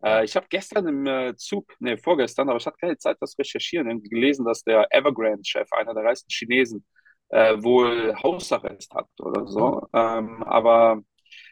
Äh, 0.04 0.26
ich 0.26 0.36
habe 0.36 0.48
gestern 0.50 0.88
im 0.88 1.06
äh, 1.06 1.36
Zug, 1.36 1.76
ne, 1.80 1.98
vorgestern, 1.98 2.50
aber 2.50 2.58
ich 2.58 2.66
hatte 2.66 2.78
keine 2.80 2.98
Zeit, 2.98 3.18
das 3.20 3.32
zu 3.32 3.42
recherchieren, 3.42 4.02
gelesen, 4.02 4.44
dass 4.44 4.64
der 4.64 4.88
Evergrande-Chef, 4.92 5.72
einer 5.74 5.94
der 5.94 6.06
reichsten 6.06 6.30
Chinesen, 6.32 6.86
äh, 7.30 7.62
wohl 7.62 8.16
Hausarrest 8.24 8.94
hat 8.96 9.10
oder 9.20 9.46
so. 9.46 9.82
Oh. 9.84 9.88
Ähm, 9.94 10.42
aber 10.44 11.02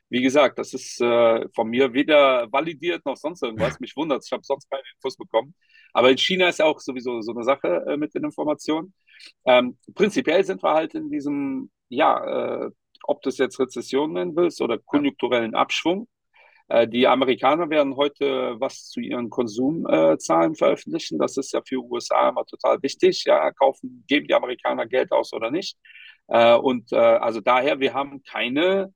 wie 0.10 0.22
gesagt, 0.22 0.60
das 0.60 0.74
ist 0.74 1.02
äh, 1.02 1.48
von 1.54 1.70
mir 1.70 1.94
weder 1.94 2.52
validiert 2.52 3.06
noch 3.06 3.18
sonst 3.18 3.42
irgendwas. 3.44 3.80
Mich 3.80 3.96
wundert 3.96 4.24
ich 4.26 4.32
habe 4.32 4.44
sonst 4.44 4.70
keine 4.70 4.84
Infos 4.96 5.18
bekommen. 5.18 5.56
Aber 5.94 6.12
in 6.12 6.18
China 6.18 6.48
ist 6.48 6.60
ja 6.60 6.66
auch 6.66 6.80
sowieso 6.80 7.22
so 7.22 7.32
eine 7.34 7.44
Sache 7.44 7.86
äh, 7.88 7.98
mit 7.98 8.14
den 8.14 8.24
Informationen. 8.24 8.94
Ähm, 9.46 9.78
prinzipiell 9.96 10.44
sind 10.44 10.64
wir 10.64 10.74
halt 10.74 10.94
in 10.94 11.10
diesem, 11.10 11.72
ja, 11.90 12.66
äh, 12.66 12.72
ob 13.04 13.22
du 13.22 13.30
es 13.30 13.38
jetzt 13.38 13.60
Rezession 13.60 14.14
nennen 14.14 14.36
willst 14.36 14.62
oder 14.62 14.78
konjunkturellen 14.78 15.56
Abschwung. 15.56 16.08
Äh, 16.68 16.88
die 16.88 17.08
Amerikaner 17.08 17.70
werden 17.70 17.96
heute 17.96 18.56
was 18.60 18.90
zu 18.90 19.00
ihren 19.00 19.30
Konsumzahlen 19.30 20.56
veröffentlichen. 20.56 21.20
Das 21.20 21.38
ist 21.38 21.54
ja 21.54 21.62
für 21.68 21.78
USA 21.84 22.30
immer 22.30 22.46
total 22.46 22.82
wichtig. 22.84 23.24
Ja, 23.26 23.52
kaufen, 23.52 24.04
geben 24.08 24.28
die 24.28 24.34
Amerikaner 24.34 24.86
Geld 24.88 25.12
aus 25.12 25.34
oder 25.34 25.52
nicht. 25.52 25.78
Äh, 26.28 26.56
und 26.56 26.92
äh, 26.92 26.98
also 26.98 27.42
daher, 27.42 27.80
wir 27.80 27.94
haben 27.94 28.24
keine 28.24 28.94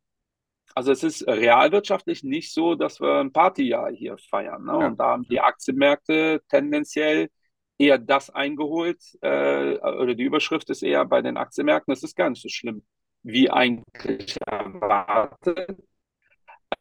also 0.75 0.91
es 0.91 1.03
ist 1.03 1.27
realwirtschaftlich 1.27 2.23
nicht 2.23 2.53
so, 2.53 2.75
dass 2.75 3.01
wir 3.01 3.19
ein 3.19 3.31
Partyjahr 3.31 3.91
hier 3.91 4.17
feiern. 4.17 4.63
Ne? 4.63 4.71
Ja. 4.71 4.87
Und 4.87 4.99
da 4.99 5.05
haben 5.11 5.23
die 5.23 5.39
Aktienmärkte 5.39 6.41
tendenziell 6.49 7.29
eher 7.77 7.97
das 7.97 8.29
eingeholt, 8.29 9.01
äh, 9.21 9.77
oder 9.77 10.13
die 10.13 10.23
Überschrift 10.23 10.69
ist 10.69 10.83
eher 10.83 11.05
bei 11.05 11.21
den 11.21 11.37
Aktienmärkten, 11.37 11.93
es 11.93 12.03
ist 12.03 12.15
gar 12.15 12.29
nicht 12.29 12.41
so 12.41 12.49
schlimm, 12.49 12.83
wie 13.23 13.49
eigentlich 13.49 14.37
erwartet. 14.45 15.77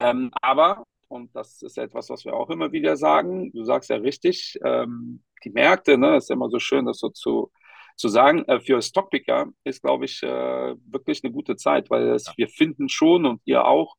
Ähm, 0.00 0.30
aber, 0.42 0.84
und 1.06 1.34
das 1.34 1.62
ist 1.62 1.78
etwas, 1.78 2.10
was 2.10 2.24
wir 2.24 2.34
auch 2.34 2.50
immer 2.50 2.72
wieder 2.72 2.96
sagen, 2.96 3.52
du 3.52 3.64
sagst 3.64 3.90
ja 3.90 3.96
richtig, 3.96 4.58
ähm, 4.64 5.22
die 5.44 5.50
Märkte, 5.50 5.96
ne, 5.96 6.16
ist 6.16 6.30
immer 6.30 6.50
so 6.50 6.58
schön, 6.58 6.84
das 6.84 6.98
so 6.98 7.10
zu 7.10 7.50
zu 7.98 8.08
sagen, 8.08 8.44
äh, 8.46 8.60
für 8.60 8.80
Stockpicker 8.80 9.48
ist, 9.64 9.82
glaube 9.82 10.06
ich, 10.06 10.22
äh, 10.22 10.74
wirklich 10.86 11.22
eine 11.24 11.32
gute 11.32 11.56
Zeit, 11.56 11.90
weil 11.90 12.10
es, 12.10 12.32
wir 12.36 12.48
finden 12.48 12.88
schon 12.88 13.26
und 13.26 13.42
ihr 13.44 13.64
auch 13.64 13.96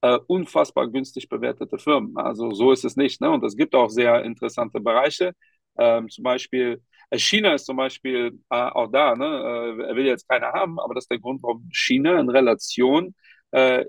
äh, 0.00 0.18
unfassbar 0.26 0.88
günstig 0.88 1.28
bewertete 1.28 1.78
Firmen. 1.78 2.16
Also 2.16 2.52
so 2.52 2.72
ist 2.72 2.84
es 2.84 2.96
nicht. 2.96 3.20
Ne? 3.20 3.30
Und 3.30 3.44
es 3.44 3.56
gibt 3.56 3.74
auch 3.74 3.90
sehr 3.90 4.24
interessante 4.24 4.80
Bereiche. 4.80 5.34
Ähm, 5.78 6.08
zum 6.08 6.24
Beispiel, 6.24 6.82
äh, 7.10 7.18
China 7.18 7.54
ist 7.54 7.66
zum 7.66 7.76
Beispiel 7.76 8.40
äh, 8.50 8.56
auch 8.56 8.90
da, 8.90 9.14
ne? 9.14 9.26
Äh, 9.26 9.82
er 9.88 9.96
will 9.96 10.06
jetzt 10.06 10.28
keiner 10.28 10.52
haben, 10.52 10.80
aber 10.80 10.94
das 10.94 11.04
ist 11.04 11.10
der 11.10 11.20
Grund, 11.20 11.42
warum 11.42 11.68
China 11.72 12.18
in 12.20 12.28
Relation 12.30 13.14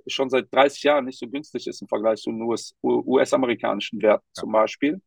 schon 0.07 0.29
seit 0.29 0.53
30 0.53 0.83
Jahren 0.83 1.05
nicht 1.05 1.17
so 1.17 1.25
günstig 1.25 1.67
ist 1.67 1.81
im 1.81 1.87
Vergleich 1.87 2.19
zu 2.19 2.31
US-amerikanischen 2.83 3.95
US 3.99 4.03
Werten 4.03 4.25
ja. 4.27 4.33
zum 4.33 4.51
Beispiel. 4.51 5.01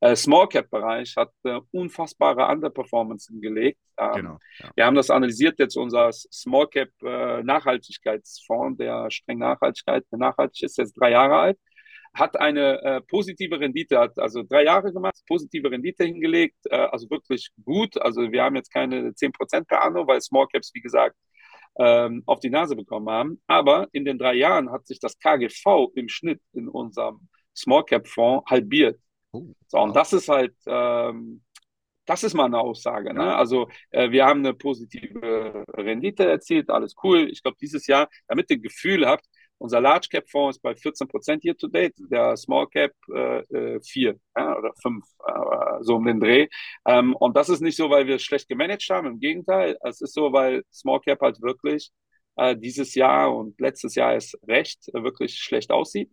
Äh, 0.00 0.16
Small 0.16 0.48
Cap 0.48 0.70
Bereich 0.70 1.14
hat 1.16 1.30
äh, 1.44 1.60
unfassbare 1.72 2.46
Underperformance 2.46 3.32
gelegt. 3.38 3.80
Ähm, 3.98 4.12
genau, 4.14 4.38
ja. 4.58 4.70
Wir 4.74 4.86
haben 4.86 4.94
das 4.94 5.10
analysiert 5.10 5.58
jetzt 5.58 5.76
unser 5.76 6.10
Small 6.12 6.68
Cap 6.68 6.90
äh, 7.02 7.42
Nachhaltigkeitsfonds, 7.42 8.78
der 8.78 9.10
streng 9.10 9.38
Nachhaltigkeit 9.38 10.04
nachhaltig 10.10 10.62
ist, 10.62 10.78
jetzt 10.78 10.94
drei 10.94 11.10
Jahre 11.10 11.36
alt, 11.36 11.58
hat 12.14 12.38
eine 12.40 12.82
äh, 12.82 13.00
positive 13.02 13.60
Rendite, 13.60 13.98
hat 13.98 14.18
also 14.18 14.42
drei 14.42 14.64
Jahre 14.64 14.92
gemacht, 14.92 15.16
positive 15.28 15.70
Rendite 15.70 16.04
hingelegt, 16.04 16.56
äh, 16.70 16.76
also 16.76 17.08
wirklich 17.10 17.50
gut. 17.62 18.00
Also 18.00 18.32
wir 18.32 18.42
haben 18.42 18.56
jetzt 18.56 18.72
keine 18.72 19.12
10% 19.12 19.66
per 19.66 19.82
anno, 19.84 20.06
weil 20.06 20.20
Small 20.22 20.46
Caps, 20.48 20.72
wie 20.74 20.80
gesagt, 20.80 21.16
ähm, 21.78 22.22
auf 22.26 22.40
die 22.40 22.50
Nase 22.50 22.74
bekommen 22.74 23.08
haben. 23.10 23.42
Aber 23.46 23.88
in 23.92 24.04
den 24.04 24.18
drei 24.18 24.34
Jahren 24.34 24.72
hat 24.72 24.86
sich 24.86 24.98
das 24.98 25.18
KGV 25.18 25.90
im 25.94 26.08
Schnitt 26.08 26.40
in 26.52 26.68
unserem 26.68 27.28
Small 27.54 27.84
Cap 27.84 28.08
Fonds 28.08 28.50
halbiert. 28.50 28.98
Oh, 29.32 29.54
so, 29.68 29.78
und 29.78 29.94
das 29.94 30.12
ist 30.12 30.28
halt, 30.28 30.54
ähm, 30.66 31.42
das 32.06 32.24
ist 32.24 32.34
mal 32.34 32.46
eine 32.46 32.58
Aussage. 32.60 33.14
Ne? 33.14 33.34
Also 33.36 33.68
äh, 33.90 34.10
wir 34.10 34.26
haben 34.26 34.40
eine 34.40 34.54
positive 34.54 35.64
Rendite 35.76 36.26
erzielt, 36.28 36.70
alles 36.70 36.94
cool. 37.04 37.28
Ich 37.30 37.42
glaube, 37.42 37.56
dieses 37.60 37.86
Jahr, 37.86 38.08
damit 38.28 38.50
ihr 38.50 38.56
ein 38.58 38.62
Gefühl 38.62 39.06
habt, 39.06 39.26
unser 39.58 39.80
Large 39.80 40.08
Cap 40.10 40.30
Fonds 40.30 40.56
ist 40.56 40.62
bei 40.62 40.74
14 40.74 41.08
Prozent 41.08 41.44
year 41.44 41.56
to 41.56 41.68
date, 41.68 41.94
der 42.10 42.36
Small 42.36 42.66
Cap 42.68 42.92
äh, 43.14 43.80
4 43.82 44.16
äh, 44.34 44.42
oder 44.42 44.72
5, 44.82 45.04
äh, 45.26 45.82
so 45.82 45.96
um 45.96 46.06
den 46.06 46.20
Dreh. 46.20 46.48
Ähm, 46.86 47.14
und 47.16 47.36
das 47.36 47.48
ist 47.50 47.60
nicht 47.60 47.76
so, 47.76 47.90
weil 47.90 48.06
wir 48.06 48.16
es 48.16 48.22
schlecht 48.22 48.48
gemanagt 48.48 48.88
haben, 48.90 49.06
im 49.06 49.20
Gegenteil. 49.20 49.76
Es 49.82 50.00
ist 50.00 50.14
so, 50.14 50.32
weil 50.32 50.64
Small 50.72 51.00
Cap 51.00 51.20
halt 51.20 51.40
wirklich 51.42 51.90
äh, 52.36 52.56
dieses 52.56 52.94
Jahr 52.94 53.34
und 53.36 53.60
letztes 53.60 53.94
Jahr 53.94 54.16
ist 54.16 54.38
recht 54.48 54.88
äh, 54.94 55.02
wirklich 55.02 55.36
schlecht 55.38 55.70
aussieht. 55.70 56.10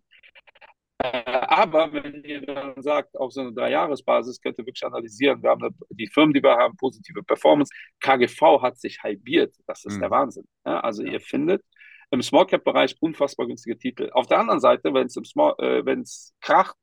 Äh, 1.00 1.24
aber 1.48 1.94
wenn 1.94 2.24
ihr 2.24 2.42
dann 2.42 2.82
sagt, 2.82 3.16
auf 3.18 3.32
so 3.32 3.42
eine 3.42 3.54
Dreijahresbasis 3.54 4.42
könnt 4.42 4.58
ihr 4.58 4.66
wirklich 4.66 4.84
analysieren, 4.84 5.42
wir 5.44 5.51
haben 5.51 5.63
eine, 5.63 5.74
die 5.89 6.08
Firmen, 6.08 6.34
die 6.34 6.42
wir 6.42 6.56
haben, 6.56 6.75
positive 6.77 7.24
Performance. 7.24 7.72
KGV 8.00 8.62
hat 8.62 8.80
sich 8.80 9.01
halbiert. 9.04 9.56
Das 9.68 9.86
ist 9.86 9.98
mhm. 9.98 10.01
der 10.01 10.12
Wahnsinn. 10.12 10.48
Ja, 10.66 10.80
also 10.80 11.04
ja. 11.04 11.13
ihr 11.13 11.22
findet 11.22 11.63
im 12.10 12.22
Small 12.22 12.48
Cap 12.48 12.63
Bereich 12.63 12.96
unfassbar 13.00 13.48
günstige 13.48 13.77
Titel. 13.77 14.10
Auf 14.13 14.27
der 14.27 14.39
anderen 14.39 14.60
Seite, 14.60 14.94
wenn 14.94 15.08
es 15.08 15.16
im 15.16 15.25
Small, 15.25 15.56
äh, 15.60 15.86
wenn 15.86 16.01
es 16.01 16.34
kracht, 16.42 16.77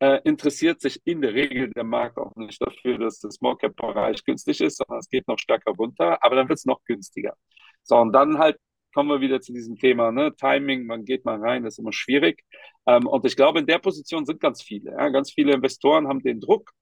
äh, 0.00 0.20
interessiert 0.24 0.80
sich 0.80 1.00
in 1.04 1.20
der 1.22 1.34
Regel 1.34 1.70
der 1.70 1.84
Markt 1.84 2.18
auch 2.18 2.34
nicht 2.36 2.60
dafür, 2.60 2.98
dass 2.98 3.20
der 3.20 3.30
Small 3.30 3.56
Cap 3.56 3.76
Bereich 3.76 4.24
günstig 4.24 4.60
ist, 4.60 4.78
sondern 4.78 4.98
es 4.98 5.08
geht 5.08 5.26
noch 5.26 5.38
stärker 5.38 5.72
runter, 5.72 6.22
aber 6.22 6.36
dann 6.36 6.48
wird 6.48 6.58
es 6.58 6.66
noch 6.66 6.84
günstiger. 6.84 7.34
So, 7.82 7.96
und 7.96 8.12
dann 8.12 8.38
halt 8.38 8.58
kommen 8.98 9.10
wir 9.10 9.20
wieder 9.20 9.40
zu 9.40 9.52
diesem 9.52 9.76
Thema, 9.76 10.10
ne? 10.10 10.34
Timing, 10.34 10.88
wann 10.88 11.04
geht 11.04 11.24
man 11.24 11.40
rein, 11.40 11.64
ist 11.64 11.78
immer 11.78 11.92
schwierig. 11.92 12.42
Ähm, 12.84 13.06
und 13.06 13.24
ich 13.24 13.36
glaube, 13.36 13.60
in 13.60 13.66
der 13.66 13.78
Position 13.78 14.26
sind 14.26 14.40
ganz 14.40 14.60
viele. 14.60 14.90
Ja? 14.90 15.08
Ganz 15.10 15.30
viele 15.30 15.52
Investoren 15.52 16.08
haben 16.08 16.18
den 16.18 16.40
Druck, 16.40 16.72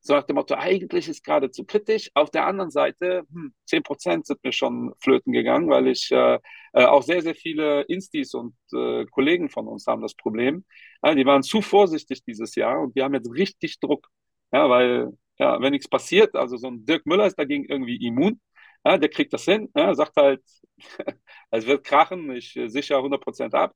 so 0.00 0.14
nach 0.14 0.22
dem 0.22 0.36
Motto, 0.36 0.54
eigentlich 0.54 1.06
ist 1.06 1.22
gerade 1.22 1.50
zu 1.50 1.66
kritisch. 1.66 2.10
Auf 2.14 2.30
der 2.30 2.46
anderen 2.46 2.70
Seite, 2.70 3.24
hm, 3.30 3.52
10 3.66 3.82
Prozent 3.82 4.26
sind 4.26 4.42
mir 4.42 4.52
schon 4.52 4.94
flöten 5.00 5.34
gegangen, 5.34 5.68
weil 5.68 5.88
ich 5.88 6.10
äh, 6.12 6.38
äh, 6.72 6.84
auch 6.86 7.02
sehr, 7.02 7.20
sehr 7.20 7.34
viele 7.34 7.82
Instis 7.82 8.32
und 8.32 8.54
äh, 8.72 9.04
Kollegen 9.10 9.50
von 9.50 9.68
uns 9.68 9.86
haben 9.86 10.00
das 10.00 10.14
Problem. 10.14 10.64
Ja, 11.04 11.14
die 11.14 11.26
waren 11.26 11.42
zu 11.42 11.60
vorsichtig 11.60 12.24
dieses 12.24 12.54
Jahr 12.54 12.80
und 12.80 12.96
die 12.96 13.02
haben 13.02 13.12
jetzt 13.12 13.30
richtig 13.34 13.80
Druck. 13.80 14.08
Ja, 14.50 14.70
weil, 14.70 15.10
ja, 15.38 15.60
wenn 15.60 15.72
nichts 15.72 15.88
passiert, 15.88 16.36
also 16.36 16.56
so 16.56 16.68
ein 16.68 16.86
Dirk 16.86 17.04
Müller 17.04 17.26
ist 17.26 17.38
dagegen 17.38 17.66
irgendwie 17.66 17.96
immun. 17.96 18.40
Ja, 18.86 18.98
der 18.98 19.08
kriegt 19.08 19.32
das 19.32 19.44
hin, 19.44 19.68
ja, 19.76 19.92
sagt 19.96 20.16
halt, 20.16 20.42
es 21.50 21.66
wird 21.66 21.84
krachen, 21.84 22.30
ich 22.30 22.54
äh, 22.56 22.68
sichere 22.68 22.98
100 22.98 23.20
Prozent 23.20 23.54
ab. 23.54 23.74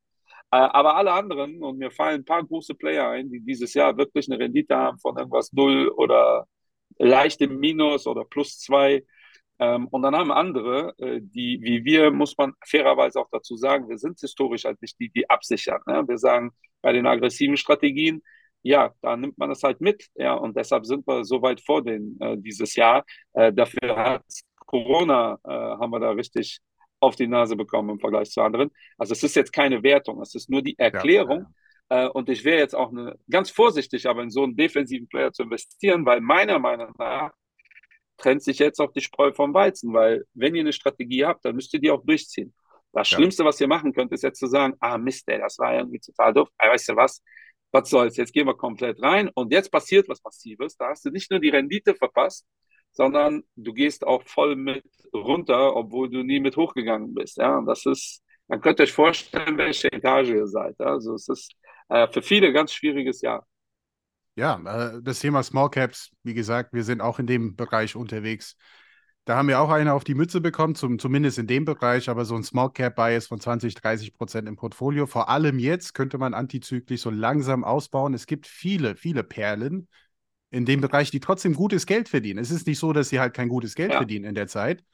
Äh, 0.53 0.57
aber 0.59 0.97
alle 0.97 1.13
anderen, 1.13 1.63
und 1.65 1.79
mir 1.79 1.91
fallen 1.91 2.21
ein 2.21 2.25
paar 2.25 2.45
große 2.45 2.75
Player 2.77 3.09
ein, 3.11 3.29
die 3.31 3.41
dieses 3.41 3.75
Jahr 3.75 3.97
wirklich 3.97 4.31
eine 4.31 4.39
Rendite 4.39 4.77
haben 4.77 4.99
von 5.01 5.19
irgendwas 5.19 5.53
null 5.53 5.89
oder 5.89 6.47
leicht 6.99 7.41
im 7.41 7.59
Minus 7.59 8.07
oder 8.07 8.25
plus 8.25 8.59
zwei. 8.61 9.05
Ähm, 9.59 9.89
und 9.89 10.03
dann 10.03 10.17
haben 10.17 10.31
andere, 10.33 10.95
äh, 10.99 11.21
die 11.23 11.61
wie 11.63 11.85
wir, 11.85 12.11
muss 12.13 12.37
man 12.39 12.55
fairerweise 12.67 13.21
auch 13.21 13.29
dazu 13.33 13.57
sagen, 13.57 13.89
wir 13.89 13.99
sind 13.99 14.21
historisch 14.21 14.65
halt 14.65 14.81
nicht 14.83 14.99
die, 15.01 15.11
die 15.11 15.29
absichern. 15.29 15.81
Ne? 15.87 16.05
Wir 16.09 16.19
sagen 16.19 16.53
bei 16.83 16.93
den 16.93 17.07
aggressiven 17.07 17.57
Strategien, 17.57 18.23
ja, 18.63 18.95
da 19.03 19.17
nimmt 19.17 19.39
man 19.39 19.49
das 19.51 19.63
halt 19.65 19.81
mit. 19.81 20.09
Ja, 20.15 20.35
und 20.35 20.57
deshalb 20.57 20.87
sind 20.87 21.07
wir 21.07 21.25
so 21.25 21.43
weit 21.43 21.61
vor 21.63 21.83
den 21.83 22.17
äh, 22.21 22.37
dieses 22.39 22.77
Jahr. 22.77 23.05
Äh, 23.33 23.53
dafür 23.53 23.97
hat 23.97 24.25
Corona, 24.71 25.37
äh, 25.43 25.51
haben 25.51 25.91
wir 25.91 25.99
da 25.99 26.11
richtig 26.13 26.61
auf 27.01 27.17
die 27.17 27.27
Nase 27.27 27.57
bekommen 27.57 27.91
im 27.91 27.99
Vergleich 27.99 28.31
zu 28.31 28.41
anderen. 28.41 28.71
Also 28.99 29.13
es 29.13 29.23
ist 29.25 29.35
jetzt 29.35 29.53
keine 29.53 29.83
Wertung, 29.83 30.21
es 30.23 30.35
ist 30.37 30.49
nur 30.49 30.63
die 30.63 30.79
Erklärung. 30.79 31.47
Ja, 31.91 32.03
ja. 32.03 32.07
Äh, 32.07 32.09
und 32.11 32.29
ich 32.29 32.45
wäre 32.45 32.61
jetzt 32.61 32.75
auch 32.75 32.91
eine, 32.91 33.19
ganz 33.29 33.51
vorsichtig, 33.51 34.07
aber 34.07 34.23
in 34.23 34.31
so 34.31 34.45
einen 34.45 34.57
defensiven 34.57 35.09
Player 35.09 35.33
zu 35.33 35.43
investieren, 35.43 36.07
weil 36.07 36.21
meiner 36.21 36.61
Meinung 36.61 36.93
nach 36.99 37.33
trennt 38.17 38.45
sich 38.45 38.61
jetzt 38.61 38.81
auch 38.81 38.93
die 38.93 39.01
Spreu 39.01 39.33
vom 39.33 39.53
Weizen, 39.55 39.93
weil 39.93 40.25
wenn 40.35 40.55
ihr 40.55 40.61
eine 40.61 40.73
Strategie 40.73 41.25
habt, 41.25 41.45
dann 41.45 41.57
müsst 41.57 41.75
ihr 41.75 41.81
die 41.81 41.91
auch 41.91 42.05
durchziehen. 42.05 42.55
Das 42.93 43.11
ja. 43.11 43.17
Schlimmste, 43.17 43.45
was 43.45 43.61
ihr 43.61 43.67
machen 43.67 43.93
könnt, 43.93 44.13
ist 44.13 44.23
jetzt 44.23 44.39
zu 44.39 44.47
sagen, 44.47 44.75
ah 44.79 44.99
Mist, 44.99 45.29
ey, 45.29 45.39
das 45.39 45.59
war 45.59 45.75
irgendwie 45.75 45.99
total 45.99 46.33
doof. 46.33 46.49
Aber 46.59 46.73
weißt 46.75 46.91
du 46.91 46.97
was, 46.97 47.23
was 47.73 47.89
soll's, 47.91 48.17
jetzt 48.19 48.33
gehen 48.33 48.47
wir 48.47 48.57
komplett 48.57 49.03
rein 49.03 49.31
und 49.35 49.53
jetzt 49.53 49.73
passiert 49.73 50.09
was 50.09 50.23
Massives. 50.23 50.77
Da 50.77 50.91
hast 50.91 51.05
du 51.07 51.11
nicht 51.11 51.31
nur 51.31 51.41
die 51.41 51.49
Rendite 51.49 51.95
verpasst, 51.95 52.47
sondern 52.93 53.43
du 53.57 53.73
gehst 53.73 54.07
auch 54.07 54.23
voll 54.25 54.57
mit 54.57 54.85
runter, 55.13 55.77
obwohl 55.77 56.11
du 56.11 56.23
nie 56.23 56.41
mit 56.41 56.57
hochgegangen 56.57 57.15
bist. 57.15 57.39
Ja, 57.39 57.59
und 57.59 57.67
das 57.67 57.87
ist, 57.87 58.23
man 58.49 58.61
könnte 58.61 58.83
euch 58.83 58.93
vorstellen, 58.93 59.57
welche 59.59 59.93
Etage 59.93 60.29
ihr 60.31 60.47
seid. 60.47 60.81
Also 60.81 61.15
es 61.15 61.29
ist 61.29 61.53
äh, 61.89 62.09
für 62.09 62.23
viele 62.23 62.49
ein 62.49 62.55
ganz 62.55 62.73
schwieriges 62.73 63.21
Jahr. 63.21 63.47
Ja, 64.37 64.61
äh, 64.65 65.03
das 65.03 65.21
Thema 65.21 65.43
Small 65.43 65.71
Caps, 65.71 66.11
wie 66.23 66.35
gesagt, 66.35 66.73
wir 66.73 66.85
sind 66.85 67.01
auch 67.01 67.19
in 67.19 67.27
dem 67.27 67.57
Bereich 67.57 67.97
unterwegs. 67.97 68.57
Da 69.25 69.37
haben 69.37 69.49
wir 69.49 69.61
auch 69.61 69.71
eine 69.71 69.93
auf 69.93 70.03
die 70.03 70.15
Mütze 70.15 70.41
bekommen, 70.41 70.75
zum, 70.75 70.99
zumindest 70.99 71.39
in 71.39 71.47
dem 71.47 71.65
Bereich, 71.65 72.09
aber 72.09 72.25
so 72.25 72.35
ein 72.35 72.43
Small 72.43 72.71
Cap 72.73 72.97
Bias 72.97 73.27
von 73.27 73.39
20, 73.39 73.75
30 73.75 74.15
Prozent 74.15 74.49
im 74.49 74.57
Portfolio. 74.57 75.07
Vor 75.07 75.29
allem 75.29 75.59
jetzt 75.59 75.95
könnte 75.95 76.19
man 76.19 76.35
antizyklisch 76.35 77.03
so 77.03 77.11
langsam 77.11 77.63
ausbauen. 77.63 78.15
Es 78.15 78.27
gibt 78.27 78.47
viele, 78.47 78.97
viele 78.97 79.23
Perlen, 79.23 79.89
in 80.51 80.65
dem 80.65 80.81
Bereich, 80.81 81.11
die 81.11 81.21
trotzdem 81.21 81.55
gutes 81.55 81.87
Geld 81.87 82.09
verdienen. 82.09 82.39
Es 82.39 82.51
ist 82.51 82.67
nicht 82.67 82.79
so, 82.79 82.93
dass 82.93 83.09
sie 83.09 83.21
halt 83.21 83.35
kein 83.35 83.49
gutes 83.49 83.75
Geld 83.75 83.93
ja. 83.93 83.99
verdienen 83.99 84.25
in 84.25 84.35
der 84.35 84.49
Zeit. 84.49 84.85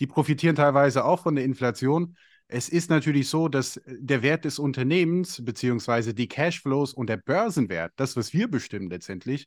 Die 0.00 0.06
profitieren 0.06 0.56
teilweise 0.56 1.04
auch 1.04 1.22
von 1.22 1.36
der 1.36 1.44
Inflation. 1.44 2.16
Es 2.48 2.68
ist 2.68 2.90
natürlich 2.90 3.28
so, 3.28 3.48
dass 3.48 3.80
der 3.86 4.22
Wert 4.22 4.44
des 4.44 4.58
Unternehmens 4.58 5.44
beziehungsweise 5.44 6.14
die 6.14 6.28
Cashflows 6.28 6.92
und 6.92 7.08
der 7.08 7.16
Börsenwert, 7.16 7.92
das, 7.96 8.16
was 8.16 8.32
wir 8.32 8.48
bestimmen 8.48 8.90
letztendlich, 8.90 9.46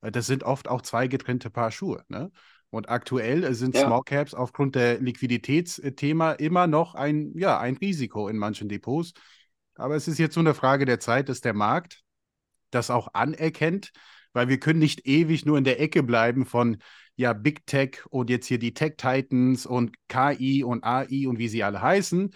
äh, 0.00 0.10
das 0.10 0.26
sind 0.26 0.44
oft 0.44 0.68
auch 0.68 0.82
zwei 0.82 1.06
getrennte 1.06 1.50
Paar 1.50 1.70
Schuhe. 1.70 2.04
Ne? 2.08 2.30
Und 2.70 2.88
aktuell 2.88 3.52
sind 3.54 3.74
ja. 3.74 3.86
Small 3.86 4.02
Caps 4.04 4.32
aufgrund 4.32 4.76
der 4.76 5.00
Liquiditätsthema 5.00 6.32
immer 6.32 6.66
noch 6.66 6.94
ein, 6.94 7.36
ja, 7.36 7.58
ein 7.58 7.76
Risiko 7.76 8.28
in 8.28 8.36
manchen 8.36 8.68
Depots. 8.68 9.12
Aber 9.74 9.96
es 9.96 10.08
ist 10.08 10.18
jetzt 10.18 10.34
so 10.34 10.40
eine 10.40 10.54
Frage 10.54 10.84
der 10.84 11.00
Zeit, 11.00 11.28
dass 11.28 11.40
der 11.40 11.54
Markt 11.54 12.02
das 12.70 12.90
auch 12.90 13.08
anerkennt, 13.14 13.90
weil 14.32 14.48
wir 14.48 14.60
können 14.60 14.78
nicht 14.78 15.06
ewig 15.06 15.46
nur 15.46 15.58
in 15.58 15.64
der 15.64 15.80
Ecke 15.80 16.02
bleiben 16.02 16.46
von 16.46 16.78
ja 17.16 17.32
Big 17.32 17.66
Tech 17.66 17.98
und 18.10 18.30
jetzt 18.30 18.46
hier 18.46 18.58
die 18.58 18.74
Tech 18.74 18.94
Titans 18.96 19.66
und 19.66 19.94
KI 20.08 20.64
und 20.64 20.84
AI 20.84 21.26
und 21.28 21.38
wie 21.38 21.48
sie 21.48 21.62
alle 21.62 21.82
heißen. 21.82 22.30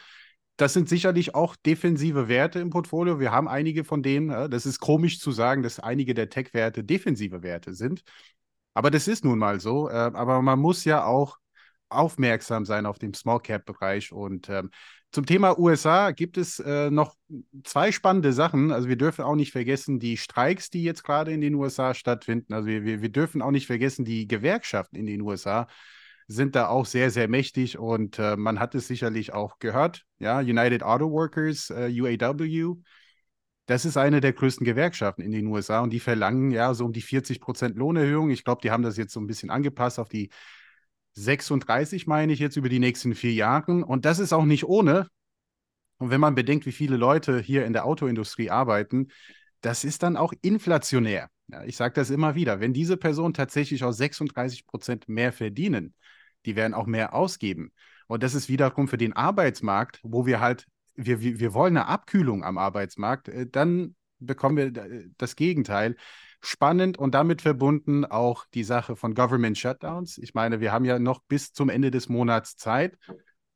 Das 0.57 0.73
sind 0.73 0.89
sicherlich 0.89 1.35
auch 1.35 1.57
defensive 1.57 2.29
Werte 2.29 2.61
im 2.61 2.71
Portfolio. 2.71 3.19
Wir 3.19 3.33
haben 3.33 3.49
einige 3.49 3.83
von 3.85 4.03
denen. 4.03 4.51
Das 4.51 4.67
ist 4.67 4.79
komisch 4.79 5.19
zu 5.19 5.33
sagen, 5.33 5.63
dass 5.63 5.81
einige 5.81 6.15
der 6.15 6.31
Tech-Werte 6.31 6.85
defensive 6.85 7.43
Werte 7.43 7.75
sind. 7.75 8.03
Aber 8.73 8.91
das 8.91 9.09
ist 9.09 9.25
nun 9.25 9.39
mal 9.39 9.61
so. 9.61 9.89
Äh, 9.89 9.93
aber 9.93 10.43
man 10.43 10.59
muss 10.59 10.85
ja 10.85 11.05
auch 11.05 11.39
aufmerksam 11.95 12.65
sein 12.65 12.87
auf 12.87 12.99
dem 12.99 13.15
Small 13.15 13.41
Cap 13.41 13.65
Bereich 13.65 14.13
und 14.13 14.49
ähm, 14.49 14.71
zum 15.15 15.27
Thema 15.27 15.57
USA 15.61 16.11
gibt 16.11 16.37
es 16.37 16.59
äh, 16.59 16.91
noch 16.91 17.15
zwei 17.63 17.93
spannende 17.93 18.33
Sachen. 18.33 18.73
Also 18.73 18.89
wir 18.89 18.97
dürfen 18.97 19.23
auch 19.23 19.37
nicht 19.37 19.53
vergessen, 19.53 20.01
die 20.01 20.17
Streiks, 20.17 20.71
die 20.71 20.83
jetzt 20.83 21.05
gerade 21.05 21.31
in 21.31 21.41
den 21.41 21.55
USA 21.55 21.95
stattfinden. 21.95 22.53
Also 22.53 22.67
wir, 22.67 22.85
wir, 22.85 23.01
wir 23.01 23.11
dürfen 23.11 23.41
auch 23.41 23.53
nicht 23.53 23.69
vergessen, 23.69 24.05
die 24.05 24.27
Gewerkschaften 24.27 24.97
in 24.97 25.07
den 25.07 25.21
USA 25.21 25.69
sind 26.27 26.57
da 26.57 26.67
auch 26.67 26.85
sehr, 26.85 27.11
sehr 27.11 27.29
mächtig 27.29 27.79
und 27.79 28.19
äh, 28.19 28.37
man 28.37 28.59
hat 28.59 28.75
es 28.75 28.89
sicherlich 28.89 29.33
auch 29.33 29.61
gehört. 29.61 30.05
Ja, 30.19 30.41
United 30.41 30.83
Auto 30.83 31.13
Workers, 31.13 31.71
äh, 31.71 31.93
UAW, 31.93 32.77
das 33.67 33.85
ist 33.85 33.97
eine 33.97 34.21
der 34.21 34.33
größten 34.33 34.65
Gewerkschaften 34.65 35.23
in 35.23 35.33
den 35.33 35.47
USA 35.47 35.81
und 35.81 35.91
die 35.91 36.01
verlangen 36.01 36.51
ja 36.51 36.75
so 36.75 36.85
um 36.85 36.93
die 36.93 37.03
40 37.03 37.41
Prozent 37.41 37.77
Lohnerhöhung. 37.77 38.31
Ich 38.31 38.45
glaube, 38.45 38.61
die 38.63 38.71
haben 38.71 38.83
das 38.83 38.97
jetzt 38.97 39.13
so 39.13 39.21
ein 39.21 39.27
bisschen 39.27 39.51
angepasst 39.51 39.99
auf 39.99 40.09
die 40.09 40.31
36, 41.15 42.07
meine 42.07 42.33
ich, 42.33 42.39
jetzt 42.39 42.57
über 42.57 42.69
die 42.69 42.79
nächsten 42.79 43.15
vier 43.15 43.33
Jahre. 43.33 43.85
Und 43.85 44.05
das 44.05 44.19
ist 44.19 44.33
auch 44.33 44.45
nicht 44.45 44.65
ohne. 44.65 45.09
Und 45.99 46.11
wenn 46.11 46.21
man 46.21 46.35
bedenkt, 46.35 46.67
wie 46.67 46.73
viele 46.73 46.97
Leute 46.97 47.41
hier 47.41 47.65
in 47.65 47.73
der 47.73 47.85
Autoindustrie 47.85 48.51
arbeiten, 48.51 49.09
das 49.61 49.85
ist 49.85 50.03
dann 50.03 50.17
auch 50.17 50.33
inflationär. 50.43 51.31
Ja, 51.49 51.65
ich 51.65 51.77
sage 51.77 51.95
das 51.95 52.11
immer 52.11 52.35
wieder. 52.35 52.61
Wenn 52.61 52.73
diese 52.73 52.97
Personen 52.97 53.35
tatsächlich 53.35 53.85
auch 53.85 53.93
36 53.93 54.67
Prozent 54.67 55.09
mehr 55.09 55.33
verdienen, 55.33 55.95
die 56.47 56.57
werden 56.57 56.75
auch 56.75 56.87
mehr 56.87 57.15
ausgeben. 57.15 57.73
Und 58.07 58.23
das 58.23 58.35
ist 58.35 58.49
wiederum 58.49 58.89
für 58.89 58.99
den 58.99 59.15
Arbeitsmarkt, 59.15 60.01
wo 60.03 60.27
wir 60.27 60.41
halt, 60.41 60.67
wir, 60.95 61.21
wir, 61.21 61.41
wir 61.41 61.55
wollen 61.55 61.77
eine 61.77 61.87
Abkühlung 61.87 62.45
am 62.45 62.59
Arbeitsmarkt, 62.59 63.29
äh, 63.29 63.47
dann 63.47 63.95
bekommen 64.19 64.57
wir 64.57 64.85
äh, 64.85 65.09
das 65.17 65.37
Gegenteil 65.37 65.97
spannend 66.47 66.99
und 66.99 67.15
damit 67.15 67.43
verbunden 67.43 68.05
auch 68.05 68.47
die 68.55 68.65
Sache 68.65 68.97
von 68.97 69.15
Government 69.15 69.59
Shutdowns. 69.59 70.19
Ich 70.19 70.35
meine, 70.35 70.61
wir 70.61 70.73
haben 70.73 70.85
ja 70.85 70.99
noch 70.99 71.21
bis 71.29 71.53
zum 71.53 71.69
Ende 71.69 71.91
des 71.91 72.09
Monats 72.09 72.57
Zeit, 72.57 72.99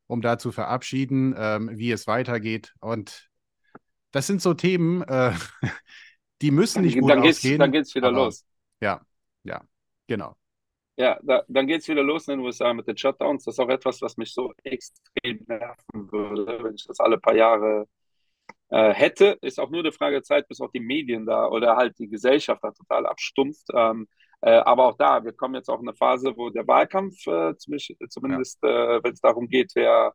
um 0.07 0.21
da 0.21 0.37
zu 0.37 0.51
verabschieden, 0.51 1.35
ähm, 1.37 1.69
wie 1.73 1.91
es 1.91 2.07
weitergeht. 2.07 2.73
Und 2.79 3.29
das 4.11 4.27
sind 4.27 4.41
so 4.41 4.53
Themen, 4.53 5.01
äh, 5.03 5.33
die 6.41 6.51
müssen 6.51 6.83
nicht 6.83 6.99
gut 6.99 7.09
dann 7.09 7.21
geht's, 7.21 7.39
ausgehen. 7.39 7.59
Dann 7.59 7.71
geht 7.71 7.85
es 7.85 7.95
wieder 7.95 8.07
aber, 8.07 8.25
los. 8.25 8.45
Ja, 8.81 9.01
ja, 9.43 9.61
genau. 10.07 10.35
Ja, 10.97 11.17
da, 11.23 11.43
dann 11.47 11.67
geht 11.67 11.81
es 11.81 11.87
wieder 11.87 12.03
los 12.03 12.27
in 12.27 12.37
den 12.37 12.45
USA 12.45 12.73
mit 12.73 12.87
den 12.87 12.97
Shutdowns. 12.97 13.45
Das 13.45 13.55
ist 13.55 13.59
auch 13.59 13.69
etwas, 13.69 14.01
was 14.01 14.17
mich 14.17 14.33
so 14.33 14.53
extrem 14.63 15.45
nerven 15.47 16.11
würde, 16.11 16.61
wenn 16.63 16.75
ich 16.75 16.85
das 16.85 16.99
alle 16.99 17.17
paar 17.17 17.35
Jahre 17.35 17.87
äh, 18.69 18.93
hätte, 18.93 19.37
ist 19.41 19.59
auch 19.59 19.69
nur 19.69 19.81
eine 19.81 19.91
Frage 19.91 20.17
der 20.17 20.23
Zeit, 20.23 20.47
bis 20.47 20.61
auch 20.61 20.71
die 20.71 20.79
Medien 20.79 21.25
da 21.25 21.47
oder 21.47 21.75
halt 21.75 21.97
die 21.99 22.07
Gesellschaft 22.09 22.63
da 22.63 22.71
total 22.71 23.05
abstumpft. 23.05 23.67
Ähm, 23.73 24.07
äh, 24.41 24.51
aber 24.51 24.85
auch 24.85 24.97
da, 24.97 25.23
wir 25.23 25.33
kommen 25.33 25.55
jetzt 25.55 25.69
auch 25.69 25.81
in 25.81 25.87
eine 25.87 25.97
Phase, 25.97 26.33
wo 26.35 26.49
der 26.49 26.67
Wahlkampf 26.67 27.27
äh, 27.27 27.55
zumindest, 27.57 28.59
ja. 28.63 28.97
Äh, 28.97 29.03
wenn 29.03 29.13
es 29.13 29.21
darum 29.21 29.47
geht, 29.47 29.71
wer 29.75 30.13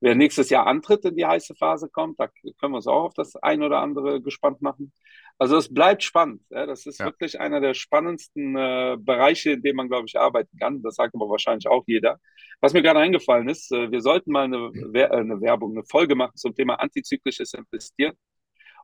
wer 0.00 0.14
nächstes 0.14 0.50
Jahr 0.50 0.66
antritt 0.66 1.04
in 1.06 1.16
die 1.16 1.24
heiße 1.24 1.54
Phase 1.54 1.88
kommt, 1.88 2.20
da 2.20 2.28
können 2.60 2.72
wir 2.72 2.76
uns 2.76 2.86
auch 2.86 3.04
auf 3.04 3.14
das 3.14 3.36
ein 3.36 3.62
oder 3.62 3.80
andere 3.80 4.20
gespannt 4.20 4.60
machen. 4.60 4.92
Also 5.38 5.56
es 5.56 5.72
bleibt 5.72 6.02
spannend. 6.02 6.42
Ja, 6.50 6.64
das 6.66 6.86
ist 6.86 7.00
ja. 7.00 7.06
wirklich 7.06 7.40
einer 7.40 7.60
der 7.60 7.74
spannendsten 7.74 8.56
äh, 8.56 8.96
Bereiche, 8.98 9.52
in 9.52 9.62
dem 9.62 9.76
man, 9.76 9.88
glaube 9.88 10.06
ich, 10.06 10.18
arbeiten 10.18 10.56
kann. 10.58 10.80
Das 10.82 10.94
sagt 10.94 11.14
aber 11.14 11.28
wahrscheinlich 11.28 11.66
auch 11.66 11.82
jeder. 11.86 12.20
Was 12.60 12.72
mir 12.72 12.82
gerade 12.82 13.00
eingefallen 13.00 13.48
ist, 13.48 13.72
äh, 13.72 13.90
wir 13.90 14.00
sollten 14.00 14.30
mal 14.30 14.44
eine, 14.44 14.70
Wer 14.72 15.10
äh, 15.10 15.16
eine 15.16 15.40
Werbung, 15.40 15.72
eine 15.72 15.84
Folge 15.84 16.14
machen 16.14 16.36
zum 16.36 16.54
Thema 16.54 16.76
antizyklisches 16.76 17.52
Investieren 17.54 18.14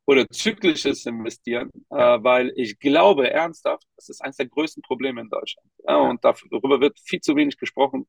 oder 0.06 0.28
zyklisches 0.28 1.06
Investieren, 1.06 1.70
äh, 1.90 2.18
weil 2.20 2.52
ich 2.56 2.78
glaube 2.80 3.30
ernsthaft, 3.30 3.86
das 3.96 4.08
ist 4.08 4.20
eines 4.20 4.36
der 4.36 4.48
größten 4.48 4.82
Probleme 4.82 5.20
in 5.20 5.28
Deutschland. 5.28 5.68
Ja, 5.86 5.98
und 5.98 6.24
darüber 6.24 6.80
wird 6.80 6.98
viel 6.98 7.20
zu 7.20 7.36
wenig 7.36 7.58
gesprochen, 7.58 8.08